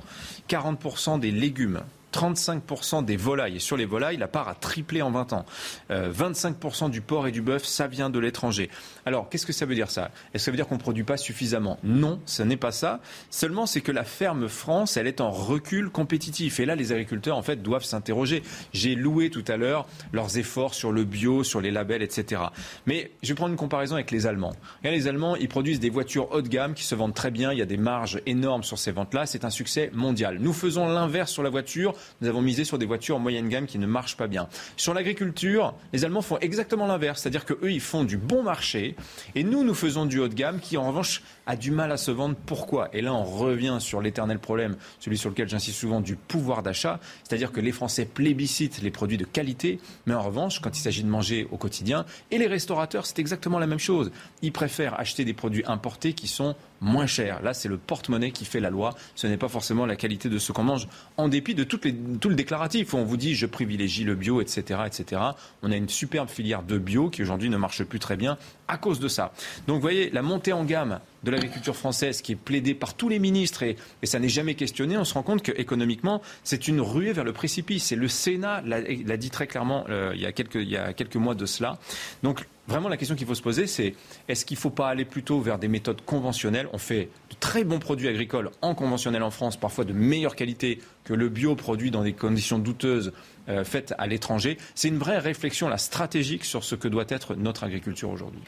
[0.49, 3.57] 40% des légumes 35% des volailles.
[3.57, 5.45] Et sur les volailles, la part a triplé en 20 ans.
[5.91, 8.71] 25% euh, du porc et du bœuf, ça vient de l'étranger.
[9.07, 10.11] Alors, qu'est-ce que ça veut dire ça?
[10.33, 11.79] Est-ce que ça veut dire qu'on ne produit pas suffisamment?
[11.83, 13.01] Non, ce n'est pas ça.
[13.31, 16.61] Seulement, c'est que la ferme France, elle est en recul compétitif.
[16.61, 18.43] Et là, les agriculteurs, en fait, doivent s'interroger.
[18.73, 22.43] J'ai loué tout à l'heure leurs efforts sur le bio, sur les labels, etc.
[22.87, 24.55] Mais je vais prendre une comparaison avec les Allemands.
[24.83, 27.53] les Allemands, ils produisent des voitures haut de gamme qui se vendent très bien.
[27.53, 29.27] Il y a des marges énormes sur ces ventes-là.
[29.27, 30.39] C'est un succès mondial.
[30.41, 31.95] Nous faisons l'inverse sur la voiture.
[32.21, 34.49] Nous avons misé sur des voitures en moyenne gamme qui ne marchent pas bien.
[34.77, 37.23] Sur l'agriculture, les Allemands font exactement l'inverse.
[37.23, 38.97] C'est-à-dire qu'eux, ils font du bon marché.
[39.35, 41.97] Et nous, nous faisons du haut de gamme qui, en revanche, a du mal à
[41.97, 42.37] se vendre.
[42.47, 42.91] Pourquoi?
[42.93, 47.01] Et là, on revient sur l'éternel problème, celui sur lequel j'insiste souvent, du pouvoir d'achat.
[47.25, 51.03] C'est-à-dire que les Français plébiscitent les produits de qualité, mais en revanche, quand il s'agit
[51.03, 54.13] de manger au quotidien, et les restaurateurs, c'est exactement la même chose.
[54.43, 57.43] Ils préfèrent acheter des produits importés qui sont moins chers.
[57.43, 58.95] Là, c'est le porte-monnaie qui fait la loi.
[59.15, 62.35] Ce n'est pas forcément la qualité de ce qu'on mange, en dépit de tout le
[62.35, 65.21] déclaratif où on vous dit je privilégie le bio, etc., etc.
[65.63, 68.79] On a une superbe filière de bio qui aujourd'hui ne marche plus très bien à
[68.79, 69.33] cause de ça.
[69.67, 73.09] Donc vous voyez, la montée en gamme de l'agriculture française qui est plaidée par tous
[73.09, 77.13] les ministres et, ça n'est jamais questionné, on se rend compte qu'économiquement, c'est une ruée
[77.13, 77.93] vers le précipice.
[77.93, 80.93] Et le Sénat l'a dit très clairement euh, il, y a quelques, il y a
[80.93, 81.79] quelques mois de cela.
[82.23, 83.95] Donc vraiment, la question qu'il faut se poser, c'est
[84.29, 86.69] est-ce qu'il ne faut pas aller plutôt vers des méthodes conventionnelles?
[86.73, 90.81] On fait de très bons produits agricoles en conventionnel en France, parfois de meilleure qualité
[91.05, 93.13] que le bio produit dans des conditions douteuses
[93.49, 94.59] euh, faites à l'étranger.
[94.75, 98.43] C'est une vraie réflexion la stratégique sur ce que doit être notre agriculture aujourd'hui.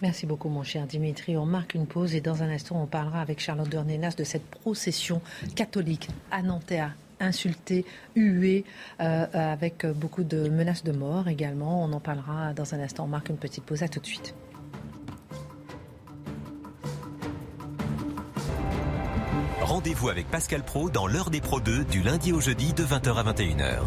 [0.00, 1.36] Merci beaucoup, mon cher Dimitri.
[1.36, 4.46] On marque une pause et dans un instant, on parlera avec Charlotte Dornelas de cette
[4.46, 5.20] procession
[5.56, 7.84] catholique à Nanterre insultée,
[8.14, 8.64] huée,
[9.00, 11.82] euh, avec beaucoup de menaces de mort également.
[11.82, 13.04] On en parlera dans un instant.
[13.04, 13.82] On marque une petite pause.
[13.82, 14.34] À tout de suite.
[19.62, 23.14] Rendez-vous avec Pascal Pro dans l'heure des Pro 2 du lundi au jeudi de 20h
[23.16, 23.80] à 21h.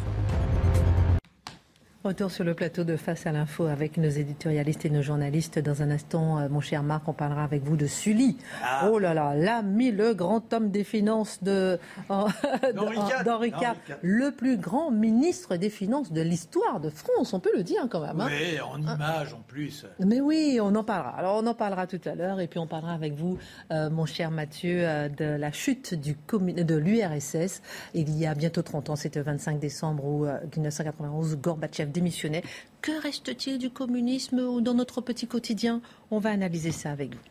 [2.04, 5.60] Retour sur le plateau de Face à l'info avec nos éditorialistes et nos journalistes.
[5.60, 8.38] Dans un instant, euh, mon cher Marc, on parlera avec vous de Sully.
[8.64, 8.90] Ah.
[8.92, 11.78] Oh là là, l'ami, le grand homme des finances de
[12.10, 17.62] d'Henri IV, le plus grand ministre des finances de l'histoire de France, on peut le
[17.62, 18.20] dire quand même.
[18.20, 18.30] Hein.
[18.32, 18.96] oui, en ah.
[18.96, 19.86] image en plus.
[20.00, 21.12] Mais oui, on en parlera.
[21.12, 23.38] Alors on en parlera tout à l'heure et puis on parlera avec vous,
[23.72, 27.62] euh, mon cher Mathieu, euh, de la chute du de l'URSS.
[27.94, 32.44] Il y a bientôt 30 ans, c'était le 25 décembre où, 1991, Gorbatchev démissionnait.
[32.82, 35.82] Que reste-t-il du communisme dans notre petit quotidien?
[36.10, 37.22] On va analyser ça avec vous.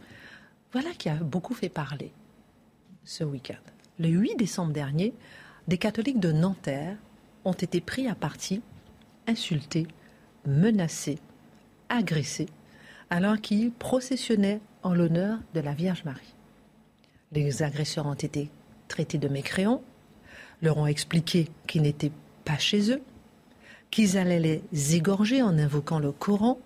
[0.72, 2.12] Voilà qui a beaucoup fait parler
[3.04, 3.58] ce week-end.
[3.98, 5.12] Le 8 décembre dernier,
[5.68, 6.96] des catholiques de Nanterre
[7.44, 8.62] ont été pris à partie,
[9.26, 9.86] insultés,
[10.46, 11.18] menacés,
[11.88, 12.46] agressés,
[13.10, 16.34] alors qu'ils processionnaient en l'honneur de la Vierge Marie.
[17.32, 18.50] Les agresseurs ont été
[18.88, 19.82] traités de mécréants,
[20.62, 22.12] leur ont expliqué qu'ils n'étaient
[22.44, 23.02] pas chez eux,
[23.90, 26.58] qu'ils allaient les égorger en invoquant le Coran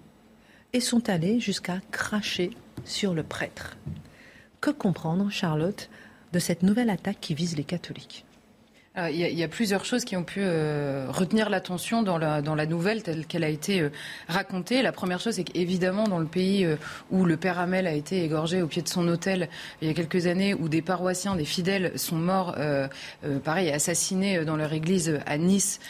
[0.73, 2.51] et sont allés jusqu'à cracher
[2.85, 3.77] sur le prêtre.
[4.61, 5.89] Que comprendre, Charlotte,
[6.33, 8.25] de cette nouvelle attaque qui vise les catholiques?
[8.97, 12.65] Il y, a, plusieurs choses qui ont pu euh, retenir l'attention dans la, dans la
[12.65, 13.91] nouvelle telle qu'elle a été euh,
[14.29, 14.83] racontée.
[14.83, 16.65] La première chose, c'est qu'évidemment, dans le pays
[17.11, 19.49] où le père Hamel a été égorgé au pied de son hôtel
[19.83, 22.57] il y a quelques années, où des paroissiens, des fidèles sont morts,
[23.43, 25.81] pareil, assassinés dans leur église à Nice,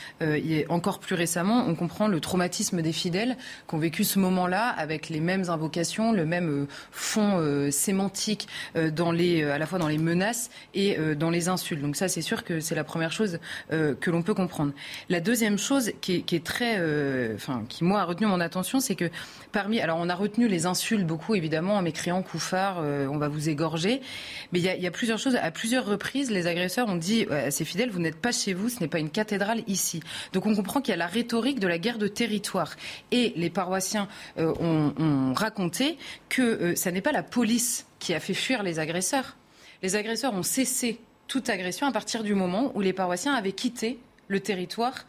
[0.69, 3.37] encore plus récemment, on comprend le traumatisme des fidèles
[3.69, 8.49] qui ont vécu ce moment-là avec les mêmes invocations, le même fond sémantique
[8.93, 11.83] dans les, à la fois dans les menaces et dans les insultes.
[11.83, 13.39] Donc ça, c'est sûr que c'est la chose
[13.73, 14.73] euh, que l'on peut comprendre.
[15.09, 17.37] La deuxième chose qui est, très, euh,
[17.69, 19.11] qui moi a retenu mon attention, c'est que
[19.53, 23.29] parmi, alors on a retenu les insultes beaucoup évidemment en m'écriant couffard, euh, on va
[23.29, 24.01] vous égorger,
[24.53, 25.37] mais il y, a, plusieurs choses.
[25.37, 28.69] À plusieurs reprises, les agresseurs ont dit à ces fidèles, vous n'êtes pas chez vous,
[28.69, 30.01] ce n'est pas une cathédrale ici.
[30.33, 32.75] Donc on comprend qu'il y a la rhétorique de la guerre de territoire.
[33.11, 38.35] Et les paroissiens ont, ont raconté que ça n'est pas la police qui a fait
[38.35, 39.37] fuir les agresseurs.
[39.83, 43.99] Les agresseurs ont cessé toute agression à partir du moment où les paroissiens avaient quitté
[44.29, 45.05] le territoire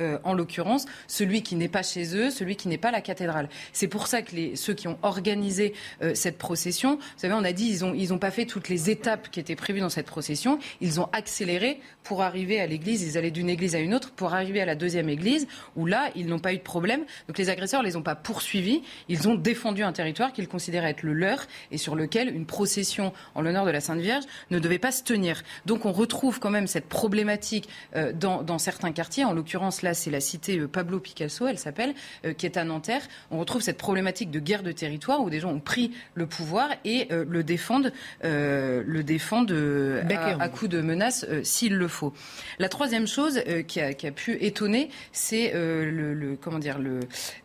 [0.00, 3.48] euh, en l'occurrence, celui qui n'est pas chez eux, celui qui n'est pas la cathédrale.
[3.72, 7.52] C'est pour ça que ceux qui ont organisé euh, cette procession, vous savez, on a
[7.52, 11.00] dit ils n'ont pas fait toutes les étapes qui étaient prévues dans cette procession, ils
[11.00, 14.60] ont accéléré pour arriver à l'église, ils allaient d'une église à une autre pour arriver
[14.60, 17.04] à la deuxième église, où là, ils n'ont pas eu de problème.
[17.28, 20.90] Donc les agresseurs ne les ont pas poursuivis, ils ont défendu un territoire qu'ils considéraient
[20.90, 24.58] être le leur et sur lequel une procession en l'honneur de la Sainte Vierge ne
[24.58, 25.42] devait pas se tenir.
[25.66, 29.89] Donc on retrouve quand même cette problématique euh, dans, dans certains quartiers, en l'occurrence là
[29.90, 31.94] là, c'est la cité Pablo Picasso, elle s'appelle,
[32.36, 33.02] qui est à Nanterre.
[33.30, 36.70] On retrouve cette problématique de guerre de territoire où des gens ont pris le pouvoir
[36.84, 42.12] et le défendent, le défendent à, à coup de menaces s'il le faut.
[42.58, 46.78] La troisième chose qui a, qui, a, pu étonner, c'est le, le, comment dire,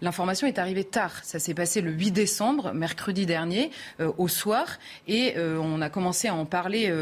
[0.02, 1.24] l'information est arrivée tard.
[1.24, 4.78] Ça s'est passé le 8 décembre, mercredi dernier, au soir,
[5.08, 6.94] et on a commencé à en parler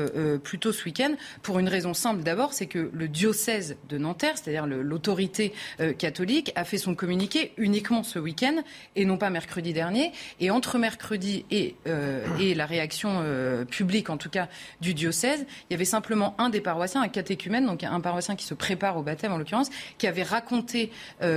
[0.44, 2.24] plus tôt ce week-end pour une raison simple.
[2.24, 5.33] D'abord, c'est que le diocèse de Nanterre, c'est-à-dire l'autorité
[5.80, 8.56] euh, catholique, a fait son communiqué uniquement ce week-end
[8.96, 10.12] et non pas mercredi dernier.
[10.40, 14.48] Et entre mercredi et, euh, la réaction euh, publique, en tout cas
[14.82, 18.46] du diocèse, il y avait simplement un des paroissiens, un catéchumène, donc un paroissien qui
[18.46, 20.92] se prépare au baptême en l'occurrence, qui avait raconté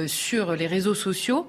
[0.07, 1.49] sur les réseaux sociaux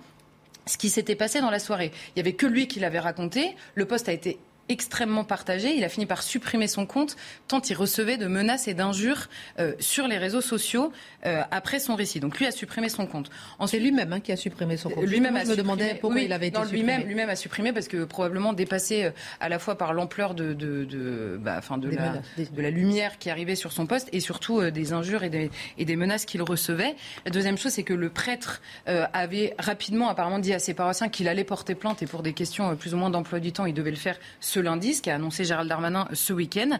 [0.67, 1.91] ce qui s'était passé dans la soirée.
[2.09, 3.55] Il n'y avait que lui qui l'avait raconté.
[3.75, 4.37] Le poste a été
[4.69, 5.75] extrêmement partagé.
[5.75, 7.15] Il a fini par supprimer son compte
[7.47, 9.27] tant il recevait de menaces et d'injures
[9.59, 10.91] euh, sur les réseaux sociaux
[11.25, 12.19] euh, après son récit.
[12.19, 13.29] Donc lui a supprimé son compte.
[13.67, 15.05] C'est lui-même hein, qui a supprimé son compte.
[15.05, 16.77] Lui-même a me demandais pourquoi il avait été supprimé.
[16.79, 20.53] Lui-même, lui-même a supprimé parce que probablement dépassé euh, à la fois par l'ampleur de,
[20.53, 24.19] de, de, bah, enfin de, la, de la lumière qui arrivait sur son poste et
[24.19, 26.95] surtout des injures et des, et des menaces qu'il recevait.
[27.25, 31.27] La deuxième chose, c'est que le prêtre avait rapidement apparemment dit à ses paroissiens qu'il
[31.27, 33.91] allait porter plainte et pour des questions plus ou moins d'emploi du temps, il devait
[33.91, 36.77] le faire ce lundi, ce qu'a annoncé Gérald Darmanin ce week-end.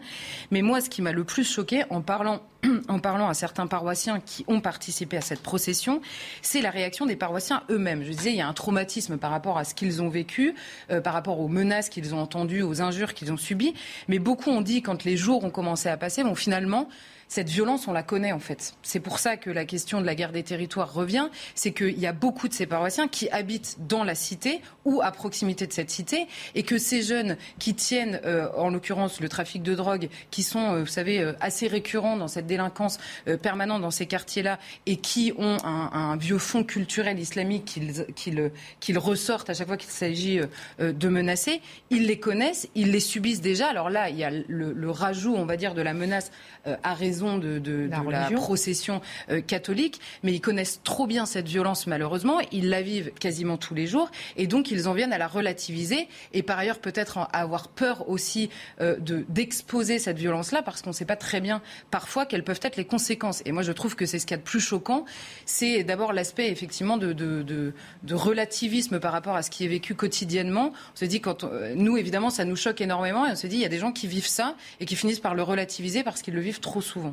[0.50, 2.40] Mais moi, ce qui m'a le plus choqué en parlant,
[2.88, 6.00] en parlant à certains paroissiens qui ont participé à cette procession,
[6.42, 8.02] c'est la réaction des paroissiens eux-mêmes.
[8.04, 10.54] Je disais, il y a un traumatisme par rapport à ce qu'ils ont vécu,
[10.90, 13.74] euh, par rapport aux menaces qu'ils ont entendues, aux injures qu'ils ont subies.
[14.08, 16.88] Mais beaucoup ont dit, quand les jours ont commencé à passer, bon, finalement,
[17.28, 18.74] cette violence, on la connaît en fait.
[18.82, 21.28] C'est pour ça que la question de la guerre des territoires revient.
[21.54, 25.12] C'est qu'il y a beaucoup de ces paroissiens qui habitent dans la cité ou à
[25.12, 29.62] proximité de cette cité et que ces jeunes qui tiennent, euh, en l'occurrence, le trafic
[29.62, 32.98] de drogue, qui sont, euh, vous savez, euh, assez récurrents dans cette délinquance
[33.42, 37.78] permanente dans ces quartiers-là et qui ont un, vieux fond culturel islamique
[38.14, 40.40] qu'ils ressortent à chaque fois qu'il s'agit
[40.78, 41.60] de menacer,
[41.90, 43.68] ils les connaissent, ils les subissent déjà.
[43.68, 46.30] Alors là, il y a le, le rajout, on va dire, de la menace
[46.64, 49.00] à raison de, la, procession
[49.30, 53.74] euh, catholique, mais ils connaissent trop bien cette violence malheureusement, ils la vivent quasiment tous
[53.74, 57.24] les jours, et donc ils en viennent à la relativiser, et par ailleurs peut-être à
[57.24, 58.50] avoir peur aussi
[58.80, 58.96] euh,
[59.28, 62.84] d'exposer cette violence-là, parce qu'on ne sait pas très bien parfois quelles peuvent être les
[62.84, 63.42] conséquences.
[63.44, 65.04] Et moi je trouve que c'est ce qu'il y a de plus choquant,
[65.46, 67.72] c'est d'abord l'aspect effectivement de, de,
[68.14, 70.72] relativisme par rapport à ce qui est vécu quotidiennement.
[70.94, 73.56] On se dit quand euh, nous évidemment ça nous choque énormément, et on se dit
[73.56, 76.22] il y a des gens qui vivent ça et qui finissent par le relativiser parce
[76.22, 77.07] qu'ils le vivent trop souvent.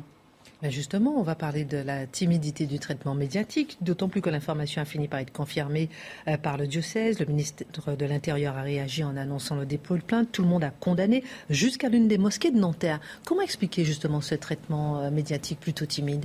[0.62, 4.86] Justement, on va parler de la timidité du traitement médiatique, d'autant plus que l'information a
[4.86, 5.90] fini par être confirmée
[6.28, 7.20] euh, par le diocèse.
[7.20, 10.32] Le ministre de l'Intérieur a réagi en annonçant le dépôt de plainte.
[10.32, 13.00] Tout le monde a condamné, jusqu'à l'une des mosquées de Nanterre.
[13.26, 16.24] Comment expliquer justement ce traitement euh, médiatique plutôt timide?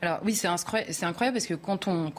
[0.00, 2.12] Alors oui, c'est incroyable parce que quand on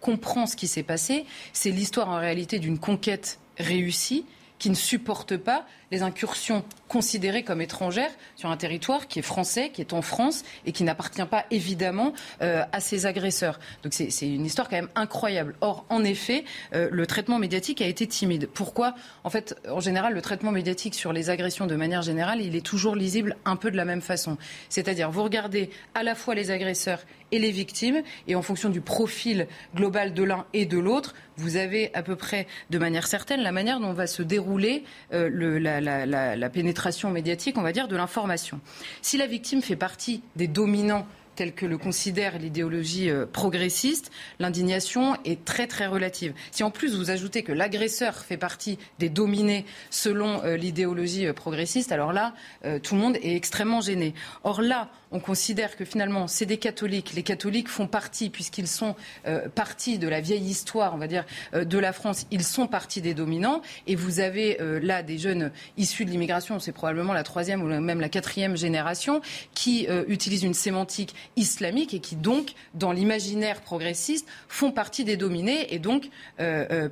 [0.00, 4.24] comprend ce qui s'est passé, c'est l'histoire en réalité d'une conquête réussie
[4.58, 9.70] qui ne supporte pas les incursions considérées comme étrangères sur un territoire qui est français,
[9.70, 13.60] qui est en France et qui n'appartient pas évidemment euh, à ses agresseurs.
[13.84, 15.54] Donc c'est une histoire quand même incroyable.
[15.60, 18.48] Or, en effet, euh, le traitement médiatique a été timide.
[18.52, 18.94] Pourquoi?
[19.22, 22.66] En fait, en général, le traitement médiatique sur les agressions de manière générale, il est
[22.66, 24.36] toujours lisible un peu de la même façon.
[24.68, 27.00] C'est-à-dire, vous regardez à la fois les agresseurs
[27.32, 31.56] et les victimes, et en fonction du profil global de l'un et de l'autre, vous
[31.56, 35.80] avez à peu près de manière certaine la manière dont va se dérouler euh, la,
[35.84, 38.60] la, pénétration médiatique, on va dire, de l'information.
[39.02, 45.16] Si la victime fait partie des dominants tels que le considère l'idéologie euh, progressiste, l'indignation
[45.24, 46.34] est très très relative.
[46.50, 51.92] Si en plus vous ajoutez que l'agresseur fait partie des dominés selon euh, l'idéologie progressiste,
[51.92, 52.34] alors là,
[52.82, 54.14] tout le monde est extrêmement gêné.
[54.42, 57.12] Or là, on considère que finalement, c'est des catholiques.
[57.14, 58.96] Les catholiques font partie, puisqu'ils sont
[59.28, 62.66] euh, partie de la vieille histoire, on va dire, euh, de la France, ils sont
[62.66, 63.62] partie des dominants.
[63.86, 67.66] Et vous avez euh, là des jeunes issus de l'immigration, c'est probablement la troisième ou
[67.66, 69.20] même la quatrième génération,
[69.54, 75.72] qui utilisent une sémantique islamique et qui donc, dans l'imaginaire progressiste, font partie des dominés.
[75.74, 76.08] Et donc,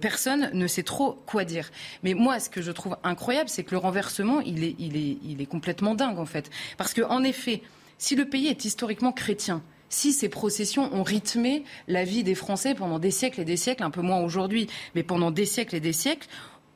[0.00, 1.70] personne ne sait trop quoi dire.
[2.02, 5.18] Mais moi, ce que je trouve incroyable, c'est que le renversement, il est, il est,
[5.24, 6.50] il est complètement dingue, en fait.
[6.76, 7.62] Parce qu'en effet,
[7.98, 12.74] si le pays est historiquement chrétien, si ces processions ont rythmé la vie des Français
[12.74, 15.80] pendant des siècles et des siècles, un peu moins aujourd'hui, mais pendant des siècles et
[15.80, 16.28] des siècles,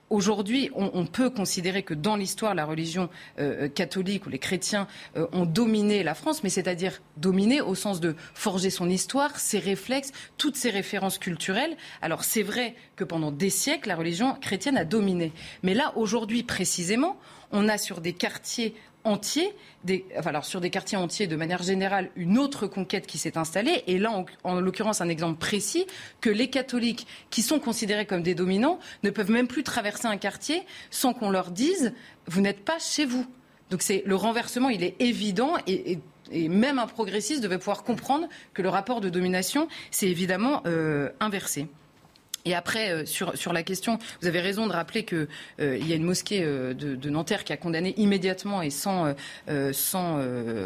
[0.09, 3.09] Aujourd'hui, on, peut considérer que dans l'histoire, la religion
[3.41, 7.75] euh, euh, catholique ou les chrétiens euh, ont dominé la France, mais c'est-à-dire dominé au
[7.75, 11.77] sens de forger son histoire, ses réflexes, toutes ses références culturelles.
[12.03, 15.33] Alors c'est vrai que pendant des siècles, la religion chrétienne a dominé.
[15.65, 17.19] Mais là, aujourd'hui précisément,
[17.51, 18.77] on a sur des quartiers
[19.07, 19.55] entiers,
[19.85, 23.39] des, enfin, alors sur des quartiers entiers de manière générale, une autre conquête qui s'est
[23.39, 23.85] installée.
[23.87, 25.87] Et là, en, en l'occurrence, un exemple précis
[26.21, 30.17] que les catholiques qui sont considérés comme des dominants ne peuvent même plus traverser un
[30.17, 31.95] quartier sans qu'on leur dise
[32.27, 33.27] vous n'êtes pas chez vous.
[33.71, 35.99] Donc c'est le renversement, il est évident et,
[36.33, 41.69] même un progressiste devait pouvoir comprendre que le rapport de domination s'est évidemment euh, inversé.
[42.47, 45.29] Et après, euh, sur, sur la question, vous avez raison de rappeler qu'il
[45.61, 49.15] euh, y a une mosquée de, de, Nanterre qui a condamné immédiatement et sans,
[49.73, 50.17] sans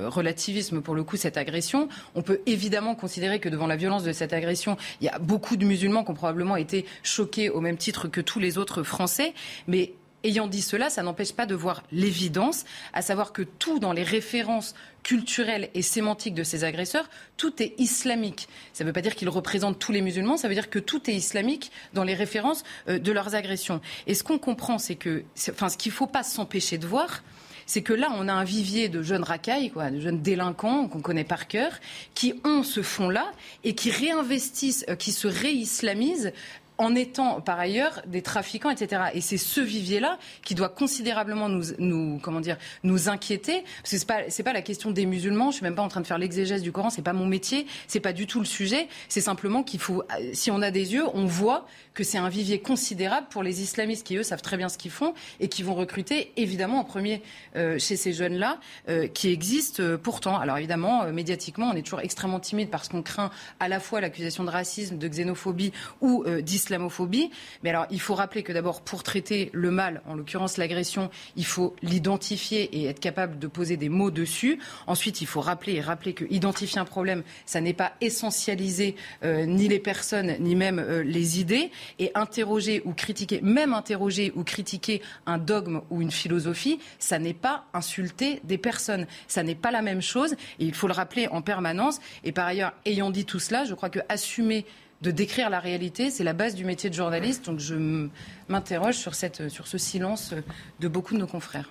[0.08, 1.88] relativisme pour le coup cette agression.
[2.14, 5.56] On peut évidemment considérer que devant la violence de cette agression, il y a beaucoup
[5.56, 9.34] de musulmans qui ont probablement été choqués au même titre que tous les autres Français.
[9.66, 13.94] Mais Ayant dit cela, ça n'empêche pas de voir l'évidence, à savoir que tout dans
[13.94, 18.48] les références culturelles et sémantiques de ces agresseurs, tout est islamique.
[18.72, 21.10] Ça ne veut pas dire qu'ils représentent tous les musulmans, ça veut dire que tout
[21.10, 23.80] est islamique dans les références euh, de leurs agressions.
[24.06, 27.22] Et ce qu'on comprend, c'est que, enfin, ce qu'il ne faut pas s'empêcher de voir,
[27.70, 31.00] c'est que là, on a un vivier de jeunes racailles, quoi, de jeunes délinquants qu'on
[31.00, 31.70] connaît par cœur,
[32.14, 33.30] qui ont ce fond-là
[33.62, 36.32] et qui réinvestissent, euh, qui se réislamisent
[36.80, 39.02] en étant par ailleurs des trafiquants, etc.
[39.12, 43.64] Et c'est ce vivier-là qui doit considérablement nous, comment dire, nous inquiéter.
[43.82, 45.50] Parce que c'est pas, pas la question des musulmans.
[45.50, 46.88] Je suis même pas en train de faire l'exégèse du Coran.
[46.88, 47.66] C'est pas mon métier.
[47.86, 48.88] C'est pas du tout le sujet.
[49.10, 52.60] C'est simplement qu'il faut, si on a des yeux, on voit que c'est un vivier
[52.62, 55.74] considérable pour les islamistes qui, eux, savent très bien ce qu'ils font et qui vont
[55.74, 57.20] recruter, évidemment, en premier
[57.56, 58.58] euh, chez ces jeunes-là,
[58.88, 60.38] euh, qui existent euh, pourtant.
[60.38, 64.44] Alors, évidemment, médiatiquement, on est toujours extrêmement timide parce qu'on craint à la fois l'accusation
[64.44, 66.24] de racisme, de xénophobie ou
[66.70, 67.30] d'islamophobie.
[67.62, 71.44] Mais alors, il faut rappeler que d'abord, pour traiter le mal, en l'occurrence l'agression, il
[71.44, 74.58] faut l'identifier et être capable de poser des mots dessus.
[74.86, 79.68] Ensuite, il faut rappeler et rappeler que identifier un problème, ça n'est pas essentialiser ni
[79.68, 85.38] les personnes, ni même les idées et interroger ou critiquer, même interroger ou critiquer un
[85.38, 89.06] dogme ou une philosophie, ça n'est pas insulter des personnes.
[89.28, 92.00] Ça n'est pas la même chose et il faut le rappeler en permanence.
[92.24, 94.66] Et par ailleurs, ayant dit tout cela, je crois que assumer
[95.02, 97.46] de décrire la réalité, c'est la base du métier de journaliste.
[97.46, 98.08] Donc je
[98.48, 100.34] m'interroge sur, cette, sur ce silence
[100.78, 101.70] de beaucoup de nos confrères.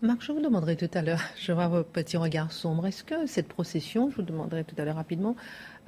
[0.00, 3.26] Marc, je vous demanderai tout à l'heure, je vois vos petits regards sombres, est-ce que
[3.26, 5.34] cette procession, je vous demanderai tout à l'heure rapidement,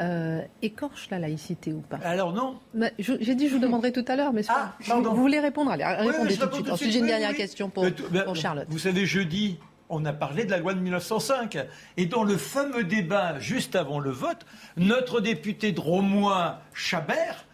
[0.01, 1.99] euh, écorche la laïcité ou pas?
[2.03, 2.59] Alors non.
[2.99, 6.37] J'ai dit je vous demanderai tout à l'heure, mais ah, vous, voulez répondre Allez, répondez
[6.37, 6.71] tout, de suite.
[6.71, 7.87] Ensuite, j'ai une dernière question pour,
[8.25, 8.67] pour Charlotte.
[8.69, 9.61] Vous savez, jeudi,
[9.91, 11.59] on a parlé de la loi de 1905.
[11.97, 17.45] Et dans le fameux débat juste avant le vote, notre député dromois Chabert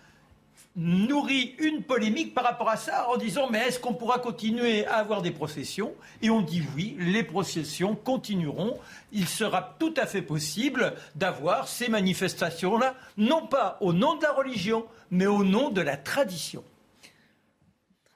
[0.77, 4.97] nourrit une polémique par rapport à ça en disant mais est-ce qu'on pourra continuer à
[4.97, 5.95] avoir des processions?
[6.21, 8.79] Et on dit oui, les processions continueront.
[9.11, 14.33] Il sera tout à fait possible d'avoir ces manifestations-là, non pas au nom de la
[14.33, 16.63] religion, mais au nom de la tradition.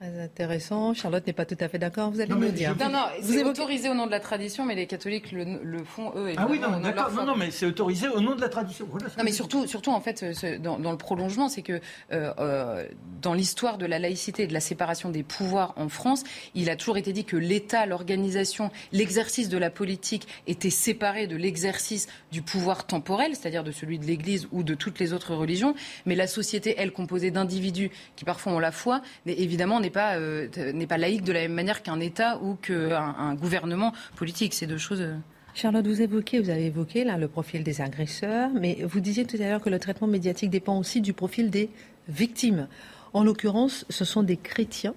[0.01, 0.95] Très intéressant.
[0.95, 2.11] Charlotte n'est pas tout à fait d'accord.
[2.11, 2.75] Vous allez nous dire.
[2.81, 6.33] Non, non, c'est autorisé au nom de la tradition, mais les catholiques le, font eux.
[6.39, 7.13] ah oui, non, d'accord.
[7.13, 8.89] Non, non, mais c'est autorisé au nom de la tradition.
[8.91, 10.25] non, mais surtout, surtout en fait,
[10.63, 11.83] dans, le prolongement, c'est que
[12.13, 12.87] euh, euh,
[13.21, 16.25] dans l'histoire de la laïcité et de la séparation des pouvoirs en France,
[16.55, 21.37] il a toujours été dit que l'État, l'organisation, l'exercice de la politique était séparé de
[21.37, 25.75] l'exercice du pouvoir temporel, c'est-à-dire de celui de l'Église ou de toutes les autres religions.
[26.07, 30.87] Mais la société, elle, composée d'individus qui parfois ont la foi, évidemment n'est euh, n'est
[30.87, 34.55] pas laïque de la même manière qu'un État ou qu'un un gouvernement politique.
[34.55, 35.01] C'est deux choses.
[35.01, 35.17] Euh.
[35.55, 39.37] Charlotte, vous évoquez, vous avez évoqué là le profil des agresseurs, mais vous disiez tout
[39.37, 41.71] à l'heure que le traitement médiatique dépend aussi du profil des
[42.09, 42.69] victimes.
[43.13, 44.95] En l'occurrence, ce sont des chrétiens.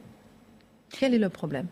[0.89, 1.67] Quel est le problème?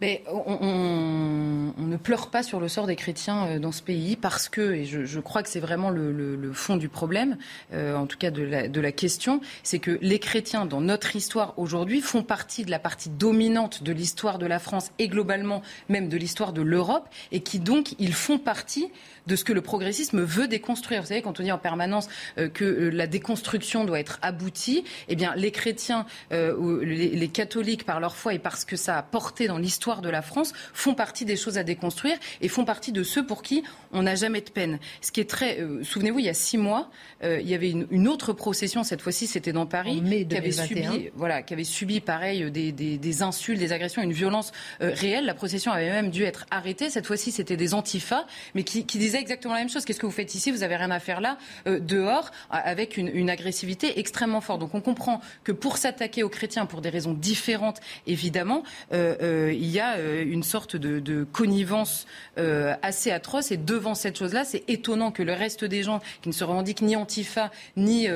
[0.00, 4.48] Mais on, ne pleure pas sur le sort des chrétiens euh, dans ce pays parce
[4.48, 7.36] que, et je, crois que c'est vraiment le, fond du problème,
[7.72, 11.16] euh, en tout cas de la, de la question, c'est que les chrétiens dans notre
[11.16, 15.62] histoire aujourd'hui font partie de la partie dominante de l'histoire de la France et globalement
[15.88, 18.90] même de l'histoire de l'Europe et qui donc ils font partie
[19.30, 21.02] de ce que le progressisme veut déconstruire.
[21.02, 24.84] Vous savez, quand on dit en permanence euh, que euh, la déconstruction doit être aboutie,
[25.08, 28.98] eh bien, les chrétiens euh, ou les, catholiques, par leur foi et parce que ça
[28.98, 32.64] a porté dans l'histoire de la France, font partie des choses à déconstruire et font
[32.64, 33.62] partie de ceux pour qui
[33.92, 34.80] on n'a jamais de peine.
[35.00, 35.60] Ce qui est très.
[35.82, 36.90] Souvenez-vous, il y a six mois,
[37.22, 41.42] il y avait une, autre procession, cette fois-ci, c'était dans Paris, qui avait subi, voilà,
[41.42, 45.26] qui avait subi, pareil, des, des, insultes, des agressions, une violence réelle.
[45.26, 46.90] La procession avait même dû être arrêtée.
[46.90, 49.84] Cette fois-ci, c'était des antifas, mais qui, qui disaient exactement la même chose.
[49.84, 50.50] Qu'est-ce que vous faites ici?
[50.50, 54.60] Vous avez rien à faire là, euh, dehors, avec une, agressivité extrêmement forte.
[54.60, 59.52] Donc on comprend que pour s'attaquer aux chrétiens, pour des raisons différentes, évidemment, euh, euh,
[59.52, 62.06] il y a une sorte de, connivence
[62.36, 63.52] assez atroce.
[63.52, 66.82] Et devant cette chose-là, c'est étonnant que le reste des gens qui ne se revendiquent
[66.82, 68.08] ni antifa, ni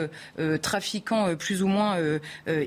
[0.63, 1.99] trafiquants plus ou moins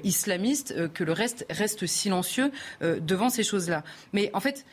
[0.03, 3.83] islamistes, que le reste reste silencieux devant ces choses-là.
[4.13, 4.65] Mais en fait,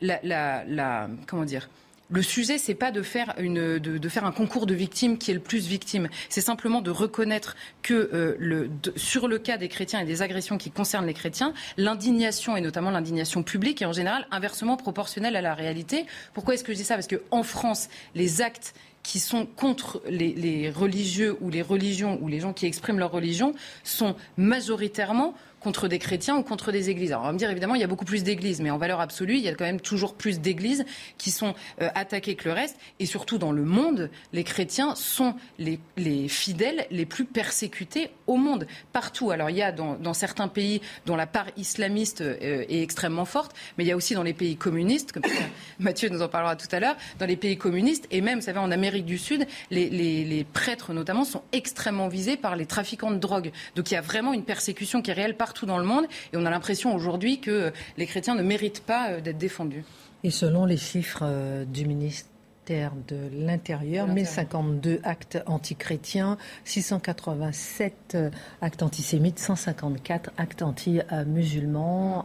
[0.00, 1.68] la, comment dire?
[2.10, 6.08] Le sujet, c'est pas de faire, un concours de victimes qui est le plus victime.
[6.28, 10.70] C'est simplement de reconnaître que euh, sur le cas des chrétiens et des agressions qui
[10.70, 15.54] concernent les chrétiens, l'indignation, et notamment l'indignation publique, est en général inversement proportionnelle à la
[15.54, 16.06] réalité.
[16.34, 16.94] Pourquoi est-ce que je dis ça?
[16.94, 22.40] Parce qu'en France, les actes qui sont contre les religieux ou les religions ou les
[22.40, 25.34] gens qui expriment leur religion sont majoritairement
[25.64, 27.10] contre des chrétiens ou contre des églises.
[27.10, 29.00] Alors on va me dire évidemment il y a beaucoup plus d'églises, mais en valeur
[29.00, 30.84] absolue il y a quand même toujours plus d'églises
[31.16, 32.76] qui sont euh, attaquées que le reste.
[33.00, 38.36] Et surtout dans le monde, les chrétiens sont les, les fidèles les plus persécutés au
[38.36, 39.30] monde, partout.
[39.30, 43.56] Alors il y a dans, certains pays dont la part islamiste euh, est extrêmement forte,
[43.78, 45.24] mais il y a aussi dans les pays communistes, comme
[45.78, 48.58] Mathieu nous en parlera tout à l'heure, dans les pays communistes et même, vous savez,
[48.58, 53.50] en Amérique du Sud, les prêtres notamment sont extrêmement visés par les trafiquants de drogue.
[53.76, 56.04] Donc il y a vraiment une persécution qui est réelle partout tout dans le monde.
[56.32, 59.84] Et on a l'impression aujourd'hui que les chrétiens ne méritent pas euh, d'être défendus.
[60.22, 68.30] Et selon les chiffres euh, du ministère de l'Intérieur, 1052 actes antichrétiens, 687 euh,
[68.62, 72.24] actes antisémites, 154 actes anti-musulmans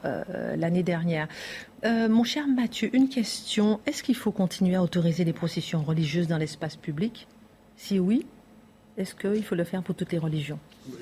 [0.56, 1.28] l'année dernière.
[1.84, 3.82] mon cher Mathieu, une question.
[3.86, 7.28] Est-ce qu'il faut continuer à autoriser les processions religieuses dans l'espace public?
[7.76, 8.26] Si oui,
[8.98, 10.60] est-ce qu'il faut le faire pour toutes les religions?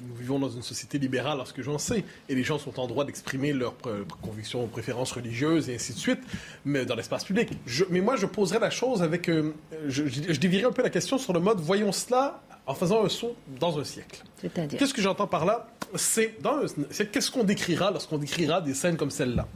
[0.08, 3.06] Nous vivons dans une société libérale, lorsque j'en sais, et les gens sont en droit
[3.06, 3.76] d'exprimer leurs
[4.22, 6.20] convictions ou préférences religieuses et ainsi de suite,
[6.66, 7.50] mais dans l'espace public.
[7.90, 9.54] mais moi, je poserais la chose avec, euh,
[9.88, 13.36] je, je, un peu la question sur le mode voyons cela en faisant un saut
[13.60, 14.24] dans un siècle.
[14.42, 14.78] C'est-à-dire?
[14.78, 15.68] Qu'est-ce que j'entends par là?
[15.96, 16.36] C'est
[17.12, 19.48] qu'est-ce qu'on décrira lorsqu'on décrira des scènes comme celle-là?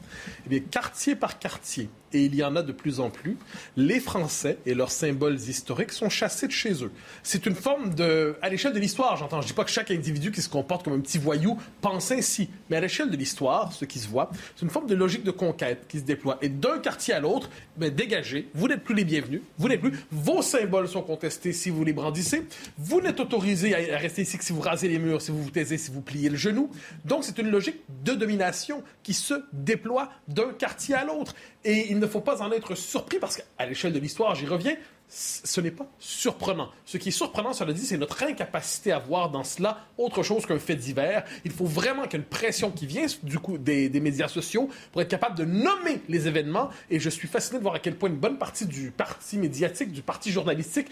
[0.45, 3.37] Eh bien, quartier par quartier, et il y en a de plus en plus,
[3.75, 6.91] les Français et leurs symboles historiques sont chassés de chez eux.
[7.21, 9.41] C'est une forme de, à l'échelle de l'histoire, j'entends.
[9.41, 12.49] Je dis pas que chaque individu qui se comporte comme un petit voyou pense ainsi,
[12.69, 15.31] mais à l'échelle de l'histoire, ce qui se voit, c'est une forme de logique de
[15.31, 16.37] conquête qui se déploie.
[16.41, 19.93] Et d'un quartier à l'autre, ben, dégagez, vous n'êtes plus les bienvenus, vous n'êtes plus,
[20.11, 22.45] vos symboles sont contestés si vous les brandissez,
[22.77, 25.49] vous n'êtes autorisé à rester ici que si vous rasez les murs, si vous vous
[25.49, 26.69] taisez, si vous pliez le genou.
[27.05, 31.33] Donc c'est une logique de domination qui se déploie d'un quartier à l'autre.
[31.63, 34.75] Et il ne faut pas en être surpris parce qu'à l'échelle de l'histoire, j'y reviens,
[35.13, 36.69] ce n'est pas surprenant.
[36.85, 40.45] Ce qui est surprenant, cela dit, c'est notre incapacité à voir dans cela autre chose
[40.45, 41.25] qu'un fait divers.
[41.43, 44.29] Il faut vraiment qu'il y ait une pression qui vient du coup des, des, médias
[44.29, 46.69] sociaux pour être capable de nommer les événements.
[46.89, 49.91] Et je suis fasciné de voir à quel point une bonne partie du parti médiatique,
[49.91, 50.87] du parti journalistique,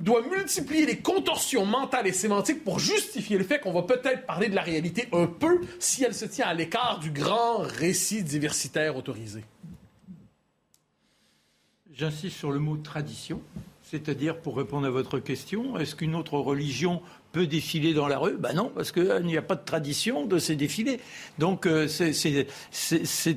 [0.00, 4.48] doit multiplier les contorsions mentales et sémantiques pour justifier le fait qu'on va peut-être parler
[4.48, 8.96] de la réalité un peu si elle se tient à l'écart du grand récit diversitaire
[8.96, 9.44] autorisé.
[11.94, 13.42] J'insiste sur le mot tradition,
[13.82, 18.36] c'est-à-dire pour répondre à votre question, est-ce qu'une autre religion peut défiler dans la rue?
[18.38, 21.00] Ben non, parce qu'il n'y a pas de tradition de ces défilés.
[21.38, 22.46] Donc euh, c'est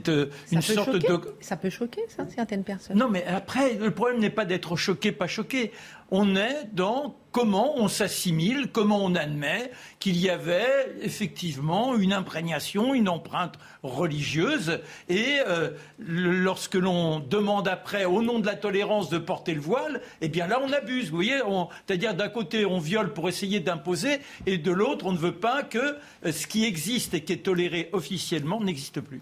[0.07, 1.19] euh, une sorte de...
[1.41, 2.97] Ça peut choquer, ça, certaines personnes.
[2.97, 5.73] Non, mais après, le problème n'est pas d'être choqué, pas choqué
[6.11, 12.93] on est dans comment on s'assimile, comment on admet qu'il y avait effectivement une imprégnation,
[12.93, 14.79] une empreinte religieuse.
[15.09, 20.01] Et euh, lorsque l'on demande après, au nom de la tolérance, de porter le voile,
[20.21, 21.09] eh bien là, on abuse.
[21.09, 21.39] Vous voyez,
[21.85, 25.63] c'est-à-dire d'un côté, on viole pour essayer d'imposer, et de l'autre, on ne veut pas
[25.63, 29.21] que euh, ce qui existe et qui est toléré officiellement n'existe plus.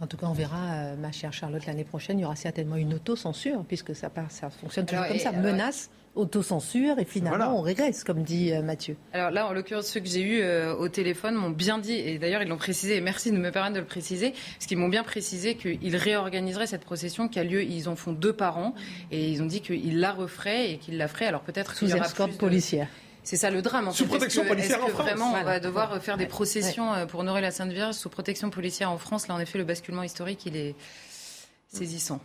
[0.00, 2.76] En tout cas, on verra, euh, ma chère Charlotte, l'année prochaine, il y aura certainement
[2.76, 5.32] une autocensure, puisque ça, ça fonctionne toujours comme ça.
[5.32, 8.96] Menace, autocensure et finalement on régresse, comme dit euh, Mathieu.
[9.12, 12.18] Alors là, en l'occurrence, ceux que j'ai eus euh, au téléphone m'ont bien dit, et
[12.18, 14.88] d'ailleurs ils l'ont précisé, et merci de me permettre de le préciser, parce qu'ils m'ont
[14.88, 18.74] bien précisé qu'ils réorganiseraient cette procession qui a lieu, ils en font deux par an,
[19.10, 21.26] et ils ont dit qu'ils la referaient et qu'ils la feraient.
[21.26, 22.88] Alors peut-être sous escorte policière.
[23.22, 23.88] C'est ça le drame.
[23.88, 25.06] En sous protection policière en France.
[25.06, 28.50] Vraiment, on va devoir faire des processions euh, pour honorer la Sainte Vierge sous protection
[28.50, 29.28] policière en France?
[29.28, 30.74] Là, en effet, le basculement historique, il est
[31.68, 32.20] saisissant.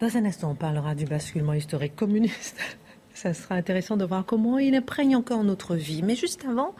[0.00, 2.56] Dans un instant, on parlera du basculement historique communiste.
[3.14, 6.04] Ça sera intéressant de voir comment il imprègne encore notre vie.
[6.04, 6.72] Mais juste avant,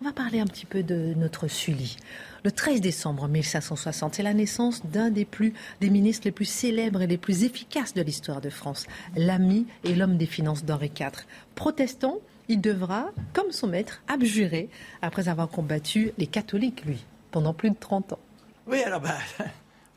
[0.00, 1.96] on va parler un petit peu de notre Sully.
[2.44, 7.02] Le 13 décembre 1560, c'est la naissance d'un des plus, des ministres les plus célèbres
[7.02, 11.26] et les plus efficaces de l'histoire de France, l'ami et l'homme des finances d'Henri IV.
[11.56, 14.68] Protestant, il devra, comme son maître, abjurer
[15.02, 18.20] après avoir combattu les catholiques, lui, pendant plus de 30 ans.
[18.68, 19.18] Oui, alors bah,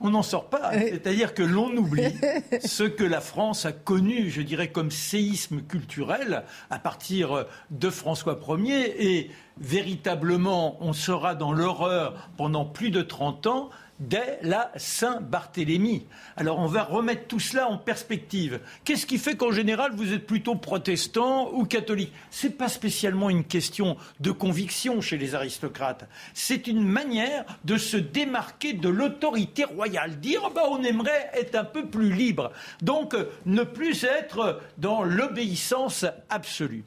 [0.04, 0.72] on n'en sort pas.
[0.74, 2.14] C'est-à-dire que l'on oublie
[2.64, 8.38] ce que la France a connu, je dirais, comme séisme culturel à partir de François
[8.60, 9.08] Ier.
[9.08, 16.06] Et véritablement, on sera dans l'horreur pendant plus de 30 ans dès la Saint-Barthélemy.
[16.36, 18.60] Alors on va remettre tout cela en perspective.
[18.84, 22.12] Qu'est-ce qui fait qu'en général vous êtes plutôt protestant ou catholique?
[22.32, 26.08] Ce n'est pas spécialement une question de conviction chez les aristocrates.
[26.34, 30.20] C'est une manière de se démarquer de l'autorité royale.
[30.20, 32.52] Dire bah, on aimerait être un peu plus libre.
[32.82, 33.16] Donc
[33.46, 36.84] ne plus être dans l'obéissance absolue.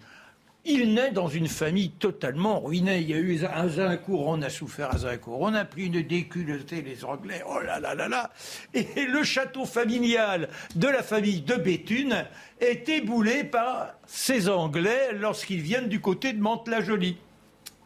[0.69, 2.99] Il naît dans une famille totalement ruinée.
[2.99, 7.05] Il y a eu Azincourt, on a souffert Azincourt, on a pris une déculotté les
[7.05, 8.31] Anglais, oh là là là là.
[8.75, 12.27] Et le château familial de la famille de Béthune
[12.61, 17.17] est éboulé par ces Anglais lorsqu'ils viennent du côté de Mantes-la-Jolie.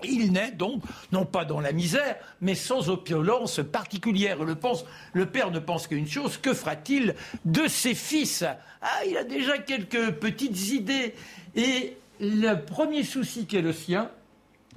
[0.03, 4.39] Il naît donc, non pas dans la misère, mais sans opulence particulière.
[4.43, 7.14] Le père ne pense qu'une chose, que fera-t-il
[7.45, 8.43] de ses fils?
[8.81, 11.14] Ah, il a déjà quelques petites idées.
[11.55, 14.10] Et le premier souci qui est le sien,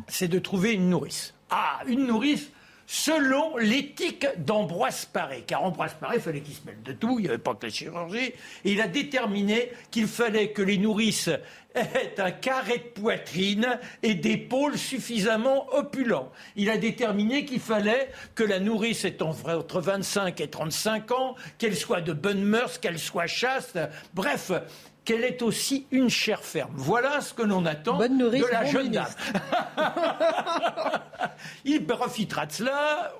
[0.07, 1.33] c'est de trouver une nourrice.
[1.49, 2.49] Ah, une nourrice
[2.85, 5.43] selon l'éthique d'Ambroise Paré.
[5.47, 7.65] Car Ambroise Paré, il fallait qu'il se mêle de tout, il n'y avait pas que
[7.65, 8.33] la chirurgie.
[8.65, 11.29] Il a déterminé qu'il fallait que les nourrices
[11.75, 16.31] aient un carré de poitrine et des pôles suffisamment opulents.
[16.55, 21.75] Il a déterminé qu'il fallait que la nourrice ait entre 25 et 35 ans, qu'elle
[21.75, 23.79] soit de bonne mœurs, qu'elle soit chaste.
[24.13, 24.51] Bref,
[25.05, 26.71] qu'elle est aussi une chair ferme.
[26.75, 29.07] Voilà ce que l'on attend de la jeune dame.
[31.65, 33.13] Il profitera de cela.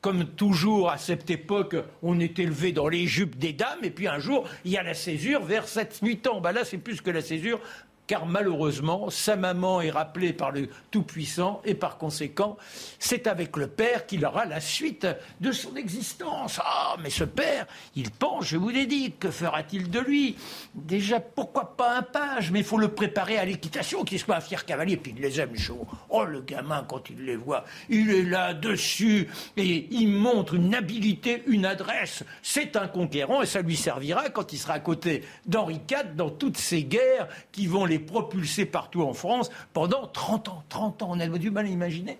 [0.00, 4.06] Comme toujours à cette époque, on est élevé dans les jupes des dames, et puis
[4.06, 6.40] un jour, il y a la césure vers 7-8 ans.
[6.42, 7.58] Bah là, c'est plus que la césure,
[8.06, 12.56] car malheureusement, sa maman est rappelée par le Tout-Puissant et par conséquent,
[12.98, 15.06] c'est avec le Père qu'il aura la suite
[15.40, 16.60] de son existence.
[16.62, 20.36] Ah, mais ce Père, il pense, je vous l'ai dit, que fera-t-il de lui?
[20.74, 22.50] Déjà, pourquoi pas un page?
[22.50, 25.40] Mais il faut le préparer à l'équitation, qu'il soit un fier cavalier, puis il les
[25.40, 25.86] aime chaud.
[26.10, 31.42] Oh, le gamin, quand il les voit, il est là-dessus et il montre une habileté,
[31.46, 32.22] une adresse.
[32.42, 36.30] C'est un conquérant et ça lui servira quand il sera à côté d'Henri IV dans
[36.30, 40.64] toutes ces guerres qui vont les propulsé partout en France pendant 30 ans.
[40.68, 42.18] 30 ans, on a du mal à imaginer.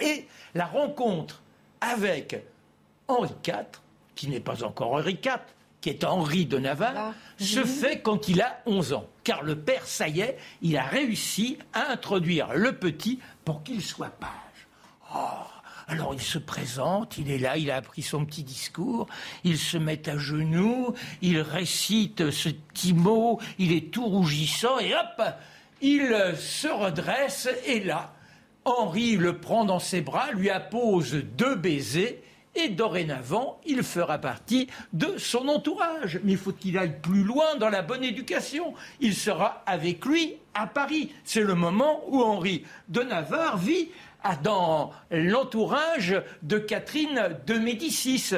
[0.00, 1.42] Et la rencontre
[1.80, 2.44] avec
[3.08, 3.64] Henri IV,
[4.14, 5.38] qui n'est pas encore Henri IV,
[5.80, 9.06] qui est Henri de Navarre, ah, se fait quand il a 11 ans.
[9.24, 13.82] Car le père, ça y est, il a réussi à introduire le petit pour qu'il
[13.82, 14.30] soit page.
[15.14, 15.18] Oh,
[15.88, 19.06] alors il se présente, il est là, il a appris son petit discours,
[19.44, 24.94] il se met à genoux, il récite ce petit mot, il est tout rougissant et
[24.94, 25.22] hop,
[25.80, 28.14] il se redresse et là,
[28.64, 32.22] Henri le prend dans ses bras, lui appose deux baisers
[32.54, 36.20] et dorénavant, il fera partie de son entourage.
[36.22, 38.74] Mais il faut qu'il aille plus loin dans la bonne éducation?
[39.00, 41.10] Il sera avec lui à Paris.
[41.24, 43.88] C'est le moment où Henri de Navarre vit
[44.42, 48.34] dans l'entourage de Catherine de Médicis.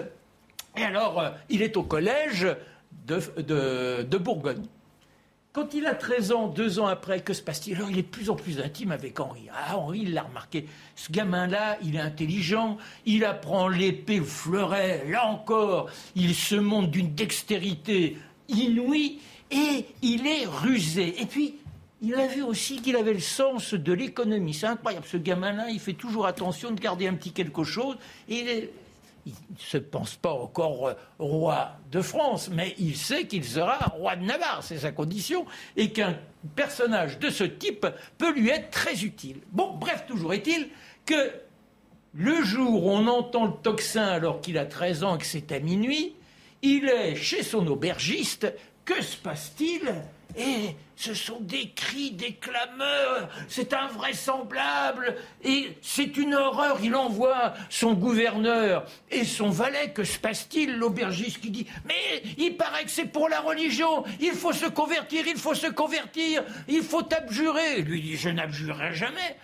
[0.76, 2.46] Et alors, euh, il est au collège
[3.06, 4.64] de, Bourgogne.
[5.52, 8.08] Quand il a 13 ans, deux ans après, que se passe-t-il Alors, il est de
[8.08, 9.48] plus en plus intime avec Henri.
[9.52, 10.66] Ah, Henri, il l'a remarqué.
[10.96, 12.76] Ce gamin-là, il est intelligent,
[13.06, 15.04] il apprend l'épée, le fleuret.
[15.08, 18.16] Là encore, il se montre d'une dextérité
[18.48, 19.20] inouïe
[19.52, 21.20] et il est rusé.
[21.22, 21.54] Et puis,
[22.04, 24.52] il a vu aussi qu'il avait le sens de l'économie.
[24.52, 27.96] C'est incroyable, ce gamin-là, il fait toujours attention de garder un petit quelque chose.
[28.28, 28.44] il
[29.26, 34.16] ne se pense pas encore euh, roi de France, mais il sait qu'il sera roi
[34.16, 35.46] de Navarre, c'est sa condition,
[35.76, 36.18] et qu'un
[36.54, 37.86] personnage de ce type
[38.18, 39.38] peut lui être très utile.
[39.50, 40.68] Bon, bref, toujours est-il
[41.06, 41.32] que
[42.12, 45.52] le jour où on entend le tocsin alors qu'il a 13 ans et que c'est
[45.52, 46.14] à minuit,
[46.60, 48.52] il est chez son aubergiste.
[48.84, 49.90] Que se passe-t-il?
[50.36, 56.78] Et ce sont des cris, des clameurs, c'est invraisemblable, et c'est une horreur.
[56.82, 60.76] Il envoie son gouverneur et son valet, que se passe-t-il?
[60.76, 65.24] L'aubergiste qui dit Mais il paraît que c'est pour la religion, il faut se convertir,
[65.26, 67.82] il faut se convertir, il faut abjurer.
[67.82, 69.36] Lui dit Je n'abjurerai jamais.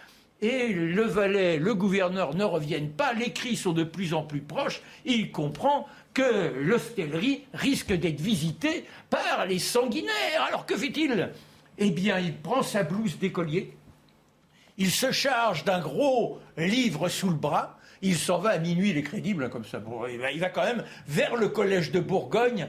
[0.42, 4.40] Et le valet, le gouverneur ne reviennent pas, les cris sont de plus en plus
[4.40, 10.42] proches, il comprend que l'hostellerie risque d'être visitée par les sanguinaires.
[10.48, 11.30] Alors que fait-il?
[11.78, 13.72] Eh bien, il prend sa blouse d'écolier,
[14.76, 18.98] il se charge d'un gros livre sous le bras, il s'en va à minuit, il
[18.98, 19.82] est crédible hein, comme ça.
[20.10, 22.68] Il va, il va quand même vers le collège de Bourgogne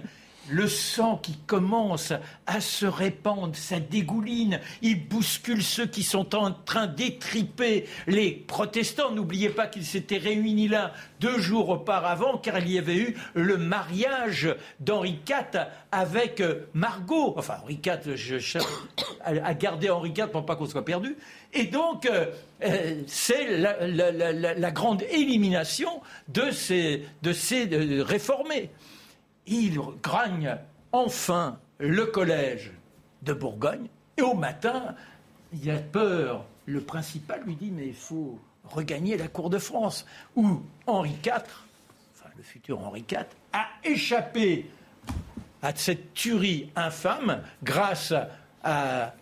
[0.49, 2.13] le sang qui commence
[2.47, 9.11] à se répandre, ça dégouline, il bouscule ceux qui sont en train d'étriper les protestants.
[9.11, 13.57] N'oubliez pas qu'ils s'étaient réunis là deux jours auparavant, car il y avait eu le
[13.57, 17.33] mariage d'Henri IV avec euh, Margot.
[17.37, 18.65] Enfin, Henri IV, je cherche
[19.23, 21.15] à garder Henri IV pour pas qu'on soit perdu.
[21.53, 22.27] Et donc, euh,
[22.63, 27.67] euh, c'est la, grande élimination de ces, de ces
[28.01, 28.69] réformés
[29.51, 30.57] il gagne
[30.91, 32.71] enfin le collège
[33.21, 33.87] de Bourgogne.
[34.17, 34.95] Et au matin,
[35.53, 36.45] il a peur.
[36.65, 41.43] Le principal lui dit Mais il faut regagner la cour de France, où Henri IV,
[42.15, 44.69] enfin le futur Henri IV, a échappé
[45.61, 48.13] à cette tuerie infâme grâce
[48.63, 49.13] à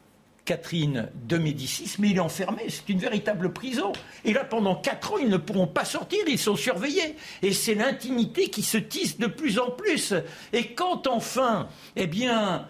[0.50, 2.64] Catherine de Médicis, mais il est enfermé.
[2.70, 3.94] C'est une véritable prison.
[4.26, 7.18] Et là, pendant quatre ans, ils ne pourront pas sortir, ils sont surveillés.
[7.44, 10.16] Et c'est l'intimité qui se tisse de plus en plus.
[10.52, 12.68] Et quand enfin, eh bien,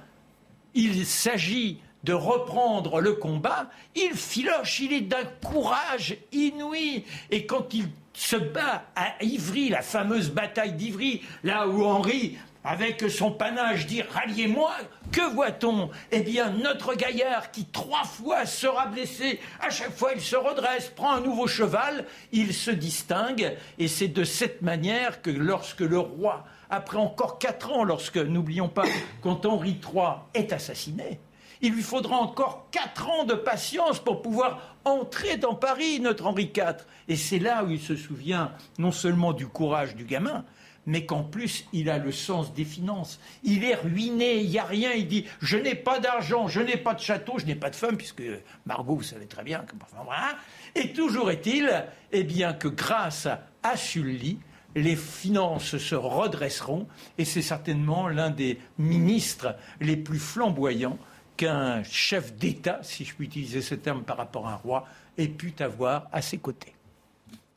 [0.73, 7.05] il s'agit de reprendre le combat, il filoche, il est d'un courage inouï.
[7.31, 13.09] Et quand il se bat à Ivry, la fameuse bataille d'Ivry, là où Henri avec
[13.09, 14.71] son panache, dit Ralliez-moi,
[15.11, 15.89] que voit-on?
[16.11, 20.89] Eh bien, notre gaillard qui trois fois sera blessé, à chaque fois il se redresse,
[20.89, 25.99] prend un nouveau cheval, il se distingue, et c'est de cette manière que lorsque le
[25.99, 28.85] roi, après encore quatre ans, lorsque, n'oublions pas,
[29.21, 31.19] quand Henri III est assassiné,
[31.61, 36.51] il lui faudra encore quatre ans de patience pour pouvoir entrer dans Paris, notre Henri
[36.55, 36.85] IV.
[37.09, 40.45] Et c'est là où il se souvient non seulement du courage du gamin,
[40.89, 43.19] mais qu'en plus, il a le sens des finances.
[43.43, 44.91] Il est ruiné, il n'y a rien.
[44.93, 47.75] Il dit Je n'ai pas d'argent, je n'ai pas de château, je n'ai pas de
[47.75, 48.23] femme, puisque
[48.65, 49.59] Margot, vous savez très bien.
[49.59, 50.35] Que, voilà.
[50.73, 53.27] Et toujours est-il eh bien, que grâce
[53.61, 54.39] à Sully,
[54.73, 56.87] les finances se redresseront,
[57.19, 60.97] et c'est certainement l'un des ministres les plus flamboyants
[61.37, 64.87] qu'un chef d'État, si je puis utiliser ce terme par rapport à un roi,
[65.19, 66.73] ait pu avoir à ses côtés.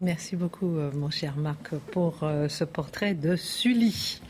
[0.03, 4.21] Merci beaucoup, euh, mon cher Marc, pour euh, ce portrait de Sully.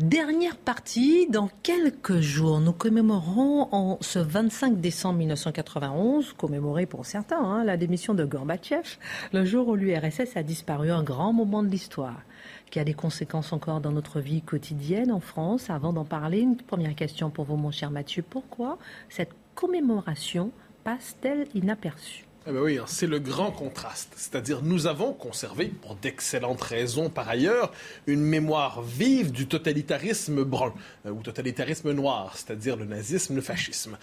[0.00, 7.38] Dernière partie, dans quelques jours, nous commémorons en ce 25 décembre 1991, commémoré pour certains,
[7.38, 8.98] hein, la démission de Gorbatchev,
[9.32, 12.20] le jour où l'URSS a disparu, un grand moment de l'histoire
[12.68, 15.70] qui a des conséquences encore dans notre vie quotidienne en France.
[15.70, 18.24] Avant d'en parler, une première question pour vous, mon cher Mathieu.
[18.28, 18.78] Pourquoi
[19.08, 20.50] cette commémoration
[20.82, 22.27] passe-t-elle inaperçue?
[22.48, 24.14] Eh ben oui, hein, c'est le grand contraste.
[24.16, 27.72] C'est-à-dire, nous avons conservé, pour d'excellentes raisons par ailleurs,
[28.06, 30.72] une mémoire vive du totalitarisme brun,
[31.04, 33.98] euh, ou totalitarisme noir, c'est-à-dire le nazisme, le fascisme.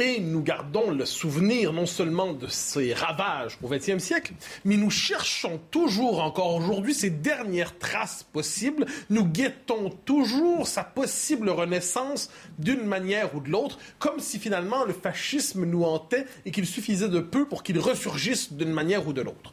[0.00, 4.32] Et nous gardons le souvenir non seulement de ces ravages au XXe siècle,
[4.64, 8.86] mais nous cherchons toujours encore aujourd'hui ces dernières traces possibles.
[9.10, 12.30] Nous guettons toujours sa possible renaissance
[12.60, 17.08] d'une manière ou de l'autre, comme si finalement le fascisme nous hantait et qu'il suffisait
[17.08, 19.52] de peu pour qu'il ressurgisse d'une manière ou de l'autre.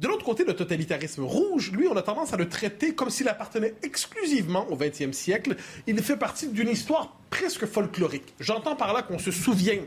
[0.00, 3.28] De l'autre côté, le totalitarisme rouge, lui, on a tendance à le traiter comme s'il
[3.28, 5.56] appartenait exclusivement au XXe siècle.
[5.86, 8.34] Il fait partie d'une histoire presque folklorique.
[8.40, 9.78] J'entends par là qu'on se souvient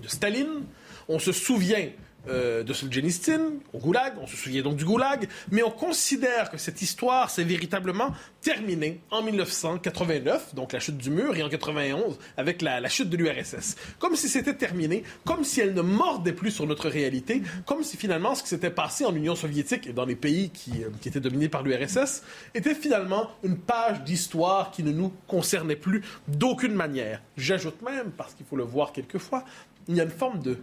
[0.00, 0.62] de Staline,
[1.08, 1.88] on se souvient
[2.28, 6.56] euh, de Solzhenitsyn au Goulag, on se souvient donc du Goulag, mais on considère que
[6.56, 12.18] cette histoire s'est véritablement terminée en 1989, donc la chute du mur, et en 91
[12.36, 13.76] avec la, chute de l'URSS.
[13.98, 17.96] Comme si c'était terminé, comme si elle ne mordait plus sur notre réalité, comme si
[17.96, 21.08] finalement ce qui s'était passé en Union soviétique et dans les pays qui, euh, qui
[21.08, 22.22] étaient dominés par l'URSS
[22.54, 27.20] était finalement une page d'histoire qui ne nous concernait plus d'aucune manière.
[27.36, 29.44] J'ajoute même, parce qu'il faut le voir quelquefois,
[29.88, 30.56] il y a une forme de,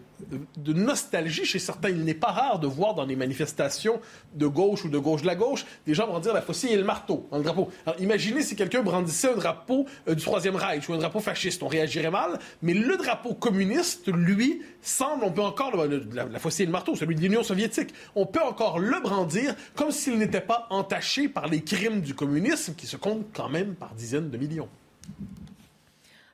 [0.73, 1.89] nostalgie chez certains.
[1.89, 3.99] Il n'est pas rare de voir dans les manifestations
[4.33, 6.83] de gauche ou de gauche de la gauche des gens brandir la faucille et le
[6.83, 7.69] marteau dans le drapeau.
[7.99, 11.67] Imaginez si quelqu'un brandissait un drapeau euh, du Troisième Reich ou un drapeau fasciste, on
[11.67, 16.67] réagirait mal, mais le drapeau communiste, lui, semble, on peut encore, la, la faucille et
[16.67, 20.67] le marteau, celui de l'Union soviétique, on peut encore le brandir comme s'il n'était pas
[20.69, 24.69] entaché par les crimes du communisme qui se comptent quand même par dizaines de millions.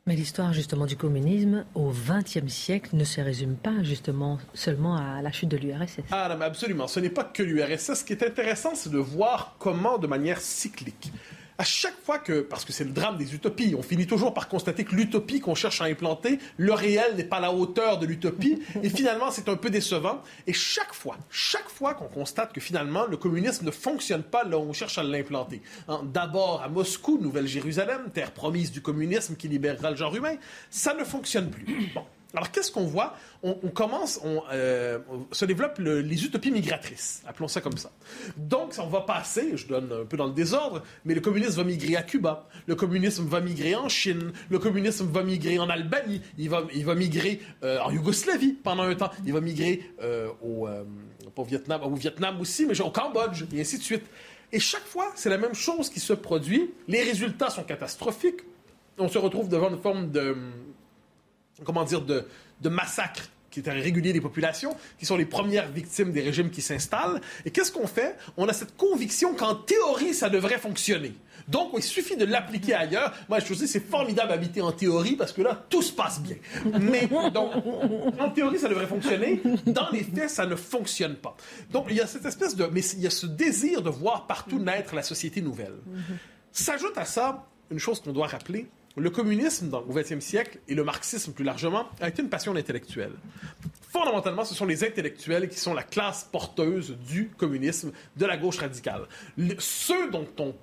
[0.07, 5.23] Mais l'histoire justement du communisme au XXe siècle ne se résume pas justement seulement à
[5.23, 6.01] la chute de l'URSS.
[6.11, 6.87] Ah non, mais absolument.
[6.87, 7.95] Ce n'est pas que l'URSS.
[7.95, 11.11] Ce qui est intéressant, c'est de voir comment, de manière cyclique,
[11.57, 14.49] à chaque fois que, parce que c'est le drame des utopies, on finit toujours par
[14.49, 18.05] constater que l'utopie qu'on cherche à implanter, le réel n'est pas à la hauteur de
[18.05, 20.21] l'utopie, et finalement c'est un peu décevant.
[20.47, 24.57] Et chaque fois, chaque fois qu'on constate que finalement le communisme ne fonctionne pas là
[24.57, 29.47] où on cherche à l'implanter, hein, d'abord à Moscou, Nouvelle-Jérusalem, terre promise du communisme qui
[29.47, 30.35] libérera le genre humain,
[30.69, 31.91] ça ne fonctionne plus.
[31.93, 32.03] Bon.
[32.35, 33.15] Alors, qu'est-ce qu'on voit?
[33.43, 34.99] On, commence, on, euh,
[35.31, 37.91] se développent les utopies migratrices, appelons ça comme ça.
[38.37, 41.63] Donc, on va passer, je donne un peu dans le désordre, mais le communisme va
[41.63, 46.21] migrer à Cuba, le communisme va migrer en Chine, le communisme va migrer en Albanie,
[46.39, 50.27] il va, il va migrer euh, en Yougoslavie pendant un temps, il va migrer euh,
[50.41, 50.67] au,
[51.35, 54.03] au, Vietnam, au Vietnam aussi, mais au Cambodge, et ainsi de suite.
[54.51, 56.71] Et chaque fois, c'est la même chose qui se produit.
[56.87, 58.41] Les résultats sont catastrophiques.
[58.97, 60.35] On se retrouve devant une forme de,
[61.63, 62.27] comment dire, de,
[62.61, 66.61] de massacre qui est régulier des populations, qui sont les premières victimes des régimes qui
[66.61, 67.21] s'installent.
[67.45, 68.17] Et qu'est-ce qu'on fait?
[68.35, 71.13] On a cette conviction qu'en théorie, ça devrait fonctionner.
[71.47, 73.13] Donc, il suffit de l'appliquer ailleurs.
[73.29, 76.19] Moi, je vous dis, c'est formidable d'habiter en théorie parce que là, tout se passe
[76.19, 76.35] bien.
[76.81, 77.51] Mais, donc,
[78.19, 79.41] en théorie, ça devrait fonctionner.
[79.67, 81.37] Dans les faits, ça ne fonctionne pas.
[81.71, 82.65] Donc, il y a cette espèce de.
[82.65, 85.75] Mais il y a ce désir de voir partout naître la société nouvelle.
[86.51, 88.67] S'ajoute à ça une chose qu'on doit rappeler
[88.97, 93.13] le communisme au XXe siècle et le marxisme plus largement a été une passion d'intellectuels.
[93.89, 98.57] Fondamentalement, ce sont les intellectuels qui sont la classe porteuse du communisme, de la gauche
[98.59, 99.07] radicale.
[99.59, 100.53] ceux dont on,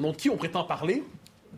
[0.00, 1.02] de qui on prétend parler,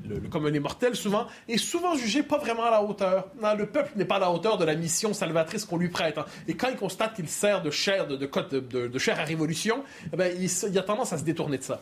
[0.09, 3.29] le, le, commun des mortels, souvent, est souvent jugé pas vraiment à la hauteur.
[3.57, 6.19] le peuple n'est pas à la hauteur de la mission salvatrice qu'on lui prête.
[6.19, 6.27] Hein.
[6.49, 10.35] Et quand il constate qu'il sert de chair, de, de, chair à révolution, eh ben,
[10.37, 11.81] il, il a tendance à se détourner de ça.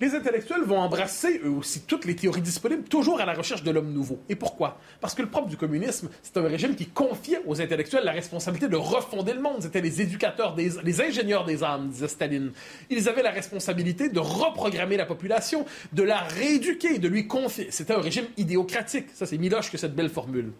[0.00, 3.70] Les intellectuels vont embrasser, eux aussi, toutes les théories disponibles, toujours à la recherche de
[3.70, 4.18] l'homme nouveau.
[4.28, 4.78] Et pourquoi?
[5.00, 8.68] Parce que le propre du communisme, c'est un régime qui confiait aux intellectuels la responsabilité
[8.68, 9.62] de refonder le monde.
[9.62, 12.50] C'était les éducateurs, les ingénieurs des âmes, disait Staline.
[12.90, 17.68] Ils avaient la responsabilité de reprogrammer la population, de la rééduquer, de lui confier.
[17.70, 19.06] C'était un régime idéocratique.
[19.14, 20.52] Ça, c'est Miloche que cette belle formule.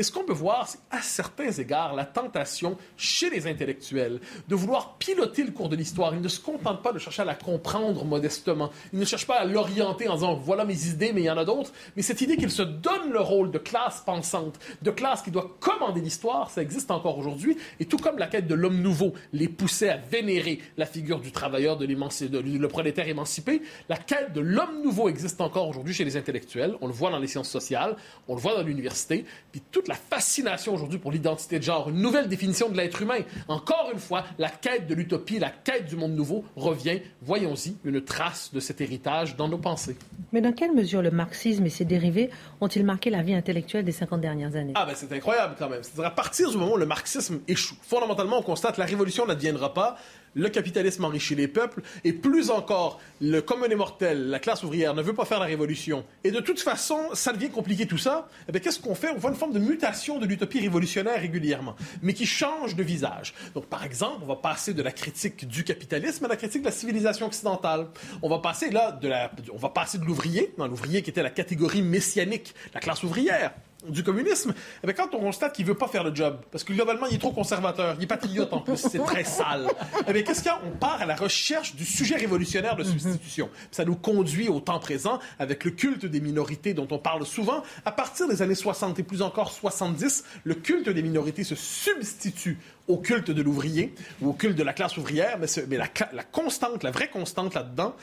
[0.00, 4.54] Et ce qu'on peut voir, c'est à certains égards la tentation chez les intellectuels de
[4.54, 6.14] vouloir piloter le cours de l'histoire.
[6.14, 8.70] Ils ne se contentent pas de chercher à la comprendre modestement.
[8.94, 11.36] Ils ne cherchent pas à l'orienter en disant voilà mes idées, mais il y en
[11.36, 11.70] a d'autres.
[11.96, 15.54] Mais cette idée qu'ils se donnent le rôle de classe pensante, de classe qui doit
[15.60, 17.58] commander l'histoire, ça existe encore aujourd'hui.
[17.78, 21.30] Et tout comme la quête de l'homme nouveau les poussait à vénérer la figure du
[21.30, 26.06] travailleur, de, de le prolétaire émancipé, la quête de l'homme nouveau existe encore aujourd'hui chez
[26.06, 26.74] les intellectuels.
[26.80, 27.96] On le voit dans les sciences sociales,
[28.28, 29.26] on le voit dans l'université.
[29.52, 33.18] Puis toute la fascination aujourd'hui pour l'identité de genre, une nouvelle définition de l'être humain.
[33.48, 38.00] Encore une fois, la quête de l'utopie, la quête du monde nouveau revient, voyons-y, une
[38.00, 39.96] trace de cet héritage dans nos pensées.
[40.32, 42.30] Mais dans quelle mesure le marxisme et ses dérivés
[42.60, 44.74] ont-ils marqué la vie intellectuelle des 50 dernières années?
[44.76, 45.82] Ah ben c'est incroyable quand même.
[45.82, 49.26] C'est-à-dire à partir du moment où le marxisme échoue, fondamentalement on constate que la révolution
[49.26, 49.96] n'adviendra pas,
[50.34, 54.94] le capitalisme enrichit les peuples, et plus encore, le commun des mortels, la classe ouvrière,
[54.94, 56.04] ne veut pas faire la révolution.
[56.24, 58.28] Et de toute façon, ça devient compliqué tout ça.
[58.52, 59.10] Eh qu'est-ce qu'on fait?
[59.14, 63.34] On voit une forme de mutation de l'utopie révolutionnaire régulièrement, mais qui change de visage.
[63.54, 66.66] Donc, par exemple, on va passer de la critique du capitalisme à la critique de
[66.66, 67.88] la civilisation occidentale.
[68.22, 71.30] On va passer là de la, on va passer de l'ouvrier, l'ouvrier qui était la
[71.30, 73.52] catégorie messianique, la classe ouvrière,
[73.88, 74.52] du communisme,
[74.86, 77.18] eh quand on constate qu'il veut pas faire le job, parce que globalement, il est
[77.18, 79.68] trop conservateur, il est patriote en plus, c'est très sale,
[80.08, 80.60] eh qu'est-ce qu'il y a?
[80.66, 83.48] On part à la recherche du sujet révolutionnaire de substitution.
[83.70, 87.62] Ça nous conduit au temps présent avec le culte des minorités dont on parle souvent.
[87.84, 92.58] À partir des années 60 et plus encore 70, le culte des minorités se substitue
[92.90, 96.90] au culte de l'ouvrier ou au culte de la classe ouvrière, mais, la, constante, la
[96.90, 97.94] vraie constante là-dedans,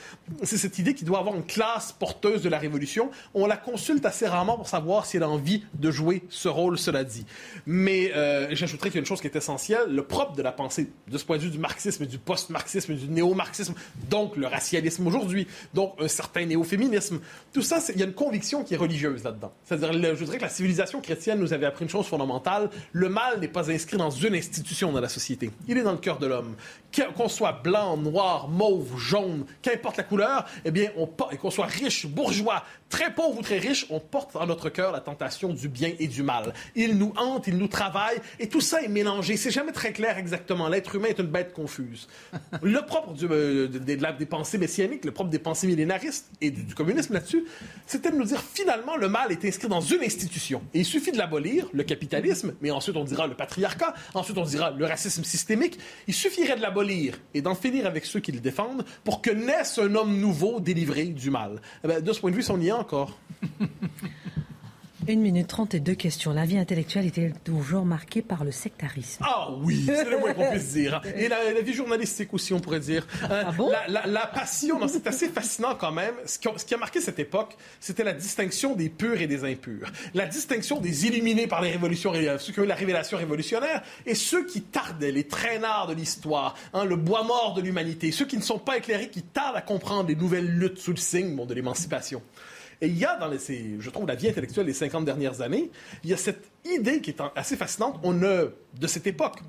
[0.43, 3.11] c'est cette idée qu'il doit avoir une classe porteuse de la révolution.
[3.33, 6.77] On la consulte assez rarement pour savoir si elle a envie de jouer ce rôle,
[6.77, 7.25] cela dit.
[7.65, 10.51] Mais euh, j'ajouterais qu'il y a une chose qui est essentielle, le propre de la
[10.51, 13.73] pensée, de ce point de vue du marxisme, du post-marxisme, du néo-marxisme,
[14.09, 17.19] donc le racialisme aujourd'hui, donc un certain néo-féminisme.
[17.53, 19.53] Tout ça, il y a une conviction qui est religieuse là-dedans.
[19.65, 23.39] C'est-à-dire, je dirais que la civilisation chrétienne nous avait appris une chose fondamentale, le mal
[23.39, 25.51] n'est pas inscrit dans une institution dans la société.
[25.67, 26.55] Il est dans le cœur de l'homme.
[27.15, 31.65] Qu'on soit blanc, noir, mauve, jaune, qu'importe la couleur, eh bien, on et qu'on soit
[31.65, 35.67] riche, bourgeois, très pauvre ou très riche, on porte dans notre cœur la tentation du
[35.67, 36.53] bien et du mal.
[36.75, 39.37] Il nous hante, il nous travaille, et tout ça est mélangé.
[39.37, 40.67] C'est jamais très clair exactement.
[40.67, 42.07] L'être humain est une bête confuse.
[42.61, 47.13] Le propre du, euh, des pensées messianiques, le propre des pensées millénaristes et du, communisme
[47.13, 47.45] là-dessus,
[47.85, 50.61] c'était de nous dire finalement le mal est inscrit dans une institution.
[50.73, 54.43] Et il suffit de l'abolir, le capitalisme, mais ensuite on dira le patriarcat, ensuite on
[54.43, 55.77] dira le racisme systémique.
[56.07, 59.77] Il suffirait de l'abolir et d'en finir avec ceux qui le défendent pour que naisse
[59.79, 61.61] un homme nouveau délivré du mal.
[61.83, 63.17] Eh ben, de ce point de vue, on y est encore.
[65.07, 66.33] Une minute trente et deux questions.
[66.33, 69.23] La vie intellectuelle était toujours marquée par le sectarisme?
[69.25, 71.01] Ah oui, c'est le moins qu'on puisse dire.
[71.15, 73.07] Et la, vie journalistique aussi, on pourrait dire.
[73.23, 73.71] Euh, ah bon?
[73.87, 76.13] la, passion, c'est assez fascinant quand même.
[76.25, 79.89] Ce qui, a, marqué cette époque, c'était la distinction des purs et des impurs.
[80.13, 84.13] La distinction des illuminés par les révolutions, ceux qui ont eu la révélation révolutionnaire, et
[84.13, 88.35] ceux qui tardaient, les traînards de l'histoire, hein, le bois mort de l'humanité, ceux qui
[88.35, 91.53] ne sont pas éclairés, qui tardent à comprendre les nouvelles luttes sous le signe de
[91.53, 92.21] l'émancipation.
[92.81, 93.39] Et il y a dans les,
[93.79, 95.71] je trouve, la vie intellectuelle des 50 dernières années,
[96.03, 97.99] il y a cette idée qui est assez fascinante.
[98.03, 98.45] On a,
[98.79, 99.39] de cette époque,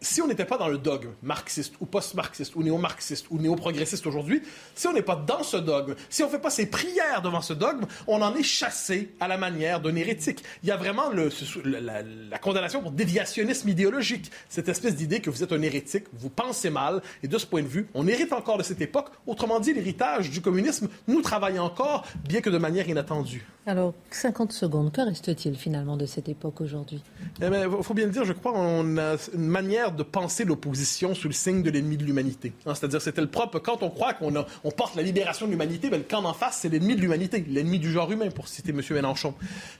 [0.00, 4.42] si on n'était pas dans le dogme marxiste ou post-marxiste ou néo-marxiste ou néo-progressiste aujourd'hui,
[4.74, 7.40] si on n'est pas dans ce dogme, si on ne fait pas ses prières devant
[7.40, 10.42] ce dogme, on en est chassé à la manière d'un hérétique.
[10.62, 11.30] Il y a vraiment le,
[11.64, 16.30] la, la, condamnation pour déviationnisme idéologique, cette espèce d'idée que vous êtes un hérétique, vous
[16.30, 19.08] pensez mal, et de ce point de vue, on hérite encore de cette époque.
[19.26, 23.46] Autrement dit, l'héritage du communisme nous travaille encore, bien que de manière inattendue.
[23.66, 27.02] Alors, 50 secondes, que reste-t-il finalement de cette époque aujourd'hui?
[27.38, 31.14] Il eh faut bien le dire, je crois qu'on a une manière de penser l'opposition
[31.14, 32.52] sous le signe de l'ennemi de l'humanité.
[32.66, 33.58] Hein, c'est-à-dire, c'était le propre.
[33.58, 36.58] Quand on croit qu'on on porte la libération de l'humanité, ben, le camp d'en face,
[36.62, 38.82] c'est l'ennemi de l'humanité, l'ennemi du genre humain, pour citer M.
[38.90, 39.34] Mélenchon.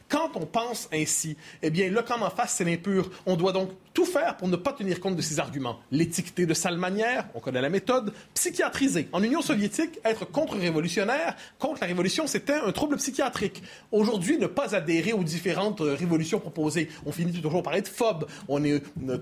[0.09, 3.11] Quand on pense ainsi, eh bien, le camp d'en face, c'est l'impur.
[3.27, 5.81] On doit donc tout faire pour ne pas tenir compte de ces arguments.
[5.91, 9.09] L'étiqueter de sale manière, on connaît la méthode, psychiatriser.
[9.13, 13.63] En Union soviétique, être contre-révolutionnaire, contre la révolution, c'était un trouble psychiatrique.
[13.91, 18.27] Aujourd'hui, ne pas adhérer aux différentes euh, révolutions proposées, on finit toujours par être phobe.
[18.49, 19.19] On est euh,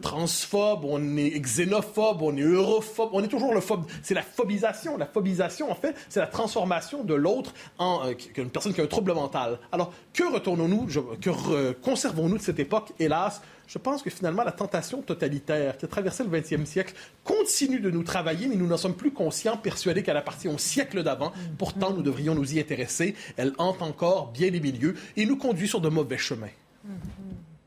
[0.85, 3.85] on est xénophobe, on est europhobe, on est toujours le phobe.
[4.03, 4.97] C'est la phobisation.
[4.97, 8.85] La phobisation, en fait, c'est la transformation de l'autre en euh, une personne qui a
[8.85, 9.59] un trouble mental.
[9.73, 10.87] Alors, que retournons-nous,
[11.21, 13.41] que conservons-nous de cette époque, hélas?
[13.67, 16.95] Je pense que finalement, la tentation totalitaire qui a traversé le 20e siècle
[17.25, 21.03] continue de nous travailler, mais nous n'en sommes plus conscients, persuadés qu'elle appartient au siècle
[21.03, 21.33] d'avant.
[21.59, 23.17] Pourtant, nous devrions nous y intéresser.
[23.37, 26.47] Elle hante encore bien les milieux et nous conduit sur de mauvais chemins.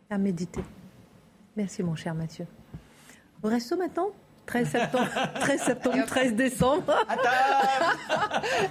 [0.10, 0.62] À méditer.
[1.58, 2.46] Merci, mon cher Mathieu.
[3.42, 4.10] Au resto maintenant
[4.46, 5.08] 13 septembre,
[5.40, 7.06] 13 septembre, 13 décembre.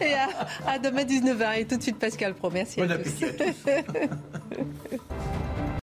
[0.01, 0.15] et
[0.67, 1.61] à, demain 19h.
[1.61, 2.51] Et tout de suite, Pascal Pro.
[2.51, 3.25] Merci à tous.